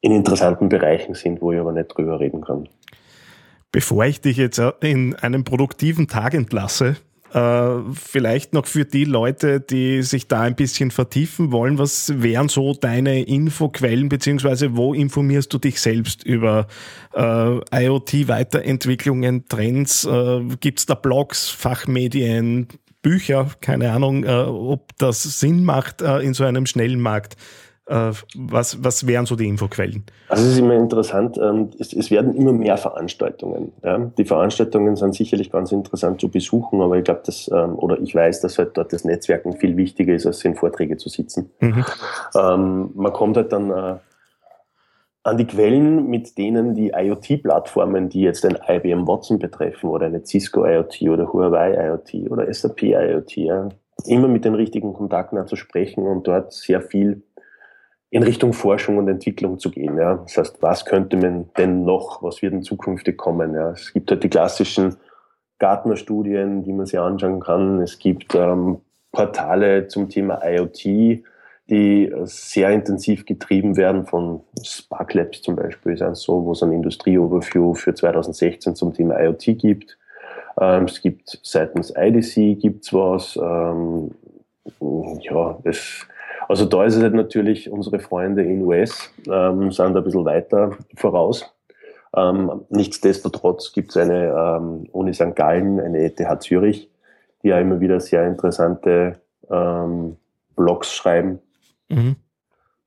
in 0.00 0.12
interessanten 0.12 0.68
Bereichen 0.68 1.14
sind, 1.14 1.40
wo 1.40 1.52
ich 1.52 1.60
aber 1.60 1.72
nicht 1.72 1.88
drüber 1.88 2.20
reden 2.20 2.40
kann. 2.40 2.68
Bevor 3.72 4.04
ich 4.04 4.20
dich 4.20 4.36
jetzt 4.36 4.60
in 4.80 5.14
einen 5.16 5.44
produktiven 5.44 6.08
Tag 6.08 6.34
entlasse, 6.34 6.96
äh, 7.32 7.78
vielleicht 7.92 8.54
noch 8.54 8.66
für 8.66 8.84
die 8.84 9.04
Leute, 9.04 9.60
die 9.60 10.02
sich 10.02 10.26
da 10.26 10.40
ein 10.40 10.56
bisschen 10.56 10.90
vertiefen 10.90 11.52
wollen, 11.52 11.78
was 11.78 12.20
wären 12.20 12.48
so 12.48 12.74
deine 12.74 13.22
Infoquellen, 13.22 14.08
beziehungsweise 14.08 14.76
wo 14.76 14.94
informierst 14.94 15.52
du 15.52 15.58
dich 15.58 15.80
selbst 15.80 16.24
über 16.24 16.66
äh, 17.14 17.84
IoT-Weiterentwicklungen, 17.84 19.46
Trends? 19.48 20.04
Äh, 20.04 20.40
Gibt 20.58 20.80
es 20.80 20.86
da 20.86 20.94
Blogs, 20.94 21.48
Fachmedien, 21.50 22.66
Bücher? 23.02 23.46
Keine 23.60 23.92
Ahnung, 23.92 24.24
äh, 24.24 24.30
ob 24.30 24.98
das 24.98 25.22
Sinn 25.22 25.64
macht 25.64 26.02
äh, 26.02 26.18
in 26.18 26.34
so 26.34 26.44
einem 26.44 26.66
schnellen 26.66 27.00
Markt. 27.00 27.36
Äh, 27.90 28.12
was, 28.36 28.84
was 28.84 29.06
wären 29.08 29.26
so 29.26 29.34
die 29.34 29.48
Infoquellen? 29.48 30.04
Also 30.28 30.44
es 30.44 30.52
ist 30.52 30.58
immer 30.60 30.74
interessant, 30.74 31.36
ähm, 31.42 31.70
es, 31.80 31.92
es 31.92 32.12
werden 32.12 32.36
immer 32.36 32.52
mehr 32.52 32.76
Veranstaltungen. 32.76 33.72
Ja? 33.82 33.98
Die 34.16 34.24
Veranstaltungen 34.24 34.94
sind 34.94 35.16
sicherlich 35.16 35.50
ganz 35.50 35.72
interessant 35.72 36.20
zu 36.20 36.28
besuchen, 36.28 36.80
aber 36.82 36.98
ich 36.98 37.04
glaube, 37.04 37.22
dass, 37.26 37.50
ähm, 37.52 37.76
oder 37.76 38.00
ich 38.00 38.14
weiß, 38.14 38.42
dass 38.42 38.58
halt 38.58 38.76
dort 38.76 38.92
das 38.92 39.04
Netzwerken 39.04 39.54
viel 39.54 39.76
wichtiger 39.76 40.14
ist, 40.14 40.24
als 40.24 40.44
in 40.44 40.54
Vorträge 40.54 40.98
zu 40.98 41.08
sitzen. 41.08 41.50
Mhm. 41.58 41.84
Ähm, 42.36 42.90
man 42.94 43.12
kommt 43.12 43.36
halt 43.36 43.52
dann 43.52 43.70
äh, 43.72 43.96
an 45.24 45.36
die 45.36 45.46
Quellen, 45.46 46.08
mit 46.08 46.38
denen 46.38 46.76
die 46.76 46.92
IoT-Plattformen, 46.94 48.08
die 48.08 48.20
jetzt 48.20 48.46
ein 48.46 48.56
IBM 48.68 49.08
Watson 49.08 49.40
betreffen 49.40 49.90
oder 49.90 50.06
eine 50.06 50.24
Cisco 50.24 50.64
IoT 50.64 51.02
oder 51.02 51.32
Huawei 51.32 51.74
IoT 51.88 52.30
oder 52.30 52.54
SAP 52.54 52.84
IoT, 52.84 53.36
ja, 53.36 53.68
immer 54.06 54.28
mit 54.28 54.44
den 54.44 54.54
richtigen 54.54 54.92
Kontakten 54.92 55.44
zu 55.48 55.56
sprechen 55.56 56.06
und 56.06 56.26
dort 56.26 56.52
sehr 56.52 56.80
viel 56.80 57.22
in 58.10 58.24
Richtung 58.24 58.52
Forschung 58.52 58.98
und 58.98 59.08
Entwicklung 59.08 59.58
zu 59.58 59.70
gehen. 59.70 59.96
Ja. 59.96 60.16
Das 60.16 60.36
heißt, 60.36 60.56
was 60.60 60.84
könnte 60.84 61.16
man 61.16 61.48
denn 61.56 61.84
noch, 61.84 62.22
was 62.22 62.42
wird 62.42 62.52
in 62.52 62.62
Zukunft 62.62 63.08
kommen? 63.16 63.54
Ja. 63.54 63.70
Es 63.70 63.92
gibt 63.92 64.10
halt 64.10 64.22
die 64.24 64.28
klassischen 64.28 64.96
Gartner-Studien, 65.58 66.64
die 66.64 66.72
man 66.72 66.86
sich 66.86 66.98
anschauen 66.98 67.40
kann. 67.40 67.80
Es 67.80 67.98
gibt 67.98 68.34
ähm, 68.34 68.78
Portale 69.12 69.86
zum 69.86 70.08
Thema 70.08 70.40
IoT, 70.44 71.22
die 71.68 72.12
sehr 72.24 72.70
intensiv 72.70 73.26
getrieben 73.26 73.76
werden 73.76 74.04
von 74.04 74.40
Spark 74.64 75.14
Labs 75.14 75.42
zum 75.42 75.54
Beispiel, 75.54 75.92
ist 75.92 76.02
eins 76.02 76.22
so, 76.22 76.44
wo 76.44 76.52
es 76.52 76.62
ein 76.64 76.72
Industrie-Overview 76.72 77.74
für 77.74 77.94
2016 77.94 78.74
zum 78.74 78.92
Thema 78.92 79.20
IoT 79.20 79.56
gibt. 79.56 79.98
Ähm, 80.60 80.84
es 80.84 81.00
gibt 81.00 81.38
seitens 81.44 81.92
IDC 81.96 82.60
gibt's 82.60 82.92
was. 82.92 83.38
Ähm, 83.40 84.10
ja, 85.20 85.58
es 85.62 86.06
also 86.50 86.64
da 86.64 86.84
ist 86.84 86.96
es 86.96 87.02
halt 87.02 87.14
natürlich, 87.14 87.70
unsere 87.70 88.00
Freunde 88.00 88.42
in 88.42 88.64
US 88.64 89.12
ähm, 89.28 89.70
sind 89.70 89.96
ein 89.96 90.02
bisschen 90.02 90.24
weiter 90.24 90.72
voraus. 90.96 91.48
Ähm, 92.16 92.62
nichtsdestotrotz 92.70 93.72
gibt 93.72 93.90
es 93.90 93.96
eine 93.96 94.34
ähm, 94.36 94.88
Uni 94.90 95.14
St. 95.14 95.36
Gallen, 95.36 95.78
eine 95.78 96.00
ETH 96.00 96.42
Zürich, 96.42 96.90
die 97.44 97.48
ja 97.48 97.60
immer 97.60 97.78
wieder 97.78 98.00
sehr 98.00 98.26
interessante 98.26 99.20
ähm, 99.48 100.16
Blogs 100.56 100.92
schreiben. 100.92 101.38
Mhm. 101.88 102.16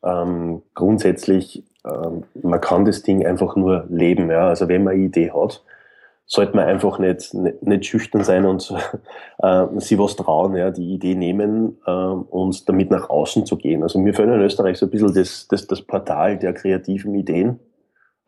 Ähm, 0.04 0.62
grundsätzlich, 0.74 1.64
ähm, 1.86 2.24
man 2.42 2.60
kann 2.60 2.84
das 2.84 3.02
Ding 3.02 3.26
einfach 3.26 3.56
nur 3.56 3.86
leben. 3.90 4.30
Ja? 4.30 4.50
Also 4.50 4.68
wenn 4.68 4.84
man 4.84 4.96
eine 4.96 5.04
Idee 5.04 5.32
hat, 5.32 5.64
sollte 6.26 6.56
man 6.56 6.66
einfach 6.66 7.00
nicht, 7.00 7.34
nicht, 7.34 7.64
nicht 7.64 7.86
schüchtern 7.86 8.24
sein 8.24 8.46
und 8.46 8.74
äh, 9.40 9.66
sie 9.78 10.00
was 10.00 10.16
trauen, 10.16 10.56
ja, 10.56 10.72
die 10.72 10.94
Idee 10.94 11.16
nehmen 11.16 11.78
äh, 11.86 11.92
und 11.92 12.68
damit 12.70 12.92
nach 12.92 13.10
außen 13.10 13.46
zu 13.46 13.58
gehen. 13.58 13.84
Also 13.84 14.00
mir 14.00 14.14
fehlt 14.14 14.30
in 14.30 14.42
Österreich 14.42 14.78
so 14.78 14.86
ein 14.86 14.90
bisschen 14.90 15.14
das, 15.14 15.48
das, 15.48 15.68
das 15.68 15.82
Portal 15.82 16.38
der 16.38 16.54
kreativen 16.54 17.14
Ideen, 17.16 17.60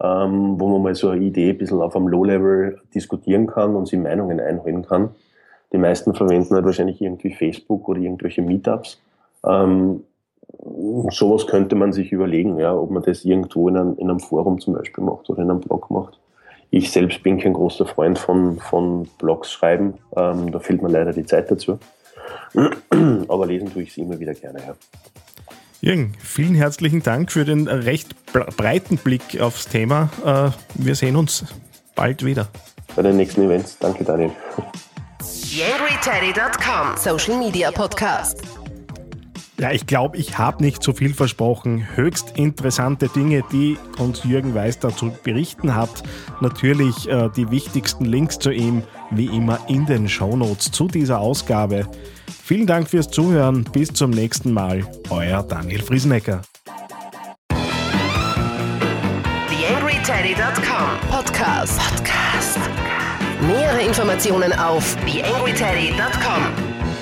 ähm, 0.03 0.59
wo 0.59 0.67
man 0.67 0.83
mal 0.83 0.95
so 0.95 1.09
eine 1.09 1.23
Idee 1.23 1.51
ein 1.51 1.57
bisschen 1.57 1.81
auf 1.81 1.95
einem 1.95 2.07
Low-Level 2.07 2.79
diskutieren 2.93 3.47
kann 3.47 3.75
und 3.75 3.87
sie 3.87 3.97
Meinungen 3.97 4.39
einholen 4.39 4.85
kann. 4.85 5.09
Die 5.71 5.77
meisten 5.77 6.13
verwenden 6.13 6.53
halt 6.53 6.65
wahrscheinlich 6.65 7.01
irgendwie 7.01 7.33
Facebook 7.33 7.87
oder 7.87 7.99
irgendwelche 7.99 8.41
Meetups. 8.41 9.01
Ähm, 9.45 10.03
sowas 11.09 11.47
könnte 11.47 11.75
man 11.75 11.91
sich 11.91 12.11
überlegen, 12.11 12.59
ja, 12.59 12.75
ob 12.75 12.91
man 12.91 13.03
das 13.03 13.25
irgendwo 13.25 13.67
in 13.69 13.77
einem, 13.77 13.95
in 13.97 14.09
einem 14.09 14.19
Forum 14.19 14.59
zum 14.59 14.73
Beispiel 14.73 15.03
macht 15.03 15.29
oder 15.29 15.41
in 15.41 15.49
einem 15.49 15.61
Blog 15.61 15.89
macht. 15.89 16.19
Ich 16.75 16.91
selbst 16.91 17.23
bin 17.23 17.39
kein 17.39 17.53
großer 17.53 17.85
Freund 17.85 18.19
von, 18.19 18.59
von 18.59 19.07
Blogs 19.17 19.49
schreiben. 19.49 19.93
Ähm, 20.17 20.51
da 20.51 20.59
fehlt 20.59 20.81
mir 20.81 20.89
leider 20.89 21.13
die 21.13 21.23
Zeit 21.23 21.49
dazu. 21.49 21.79
Aber 23.29 23.45
lesen 23.47 23.71
tue 23.71 23.83
ich 23.83 23.93
sie 23.93 24.01
immer 24.01 24.19
wieder 24.19 24.33
gerne. 24.33 24.59
Ja. 24.59 24.75
Jürgen, 25.79 26.15
vielen 26.21 26.53
herzlichen 26.53 27.01
Dank 27.01 27.31
für 27.31 27.45
den 27.45 27.69
recht 27.69 28.13
breiten 28.57 28.97
Blick 28.97 29.39
aufs 29.39 29.69
Thema. 29.69 30.09
Äh, 30.25 30.51
wir 30.83 30.95
sehen 30.95 31.15
uns 31.15 31.45
bald 31.95 32.25
wieder. 32.25 32.49
Bei 32.93 33.03
den 33.03 33.15
nächsten 33.15 33.43
Events. 33.43 33.79
Danke, 33.79 34.03
Daniel. 34.03 34.31
YangryTeddy.com 35.21 36.97
Social 36.97 37.39
Media 37.39 37.71
Podcast. 37.71 38.54
Ja, 39.57 39.71
ich 39.71 39.87
glaube, 39.87 40.17
ich 40.17 40.37
habe 40.37 40.61
nicht 40.61 40.83
zu 40.83 40.91
viel 40.91 41.13
versprochen. 41.13 41.87
Höchst 41.95 42.37
interessante 42.37 43.07
Dinge, 43.07 43.41
die 43.53 43.77
uns 43.97 44.23
Jürgen 44.25 44.53
Weiß 44.53 44.79
dazu 44.79 45.13
berichten 45.23 45.75
hat. 45.75 46.03
Natürlich 46.41 47.07
äh, 47.07 47.29
die 47.35 47.49
wichtigsten 47.51 48.03
Links 48.03 48.37
zu 48.37 48.51
ihm, 48.51 48.83
wie 49.11 49.27
immer, 49.27 49.59
in 49.69 49.85
den 49.85 50.09
Shownotes 50.09 50.71
zu 50.71 50.87
dieser 50.89 51.19
Ausgabe. 51.19 51.87
Vielen 52.43 52.67
Dank 52.67 52.89
fürs 52.89 53.09
Zuhören. 53.09 53.63
Bis 53.63 53.93
zum 53.93 54.11
nächsten 54.11 54.51
Mal. 54.51 54.85
Euer 55.09 55.41
Daniel 55.43 55.81
Friesenecker. 55.81 56.41
TheAngryTeddy.com 59.47 61.09
Podcast. 61.09 61.79
Podcast. 61.79 62.59
Nähere 63.47 63.81
Informationen 63.81 64.51
auf 64.53 64.97
TheAngryTeddy.com. 65.05 66.74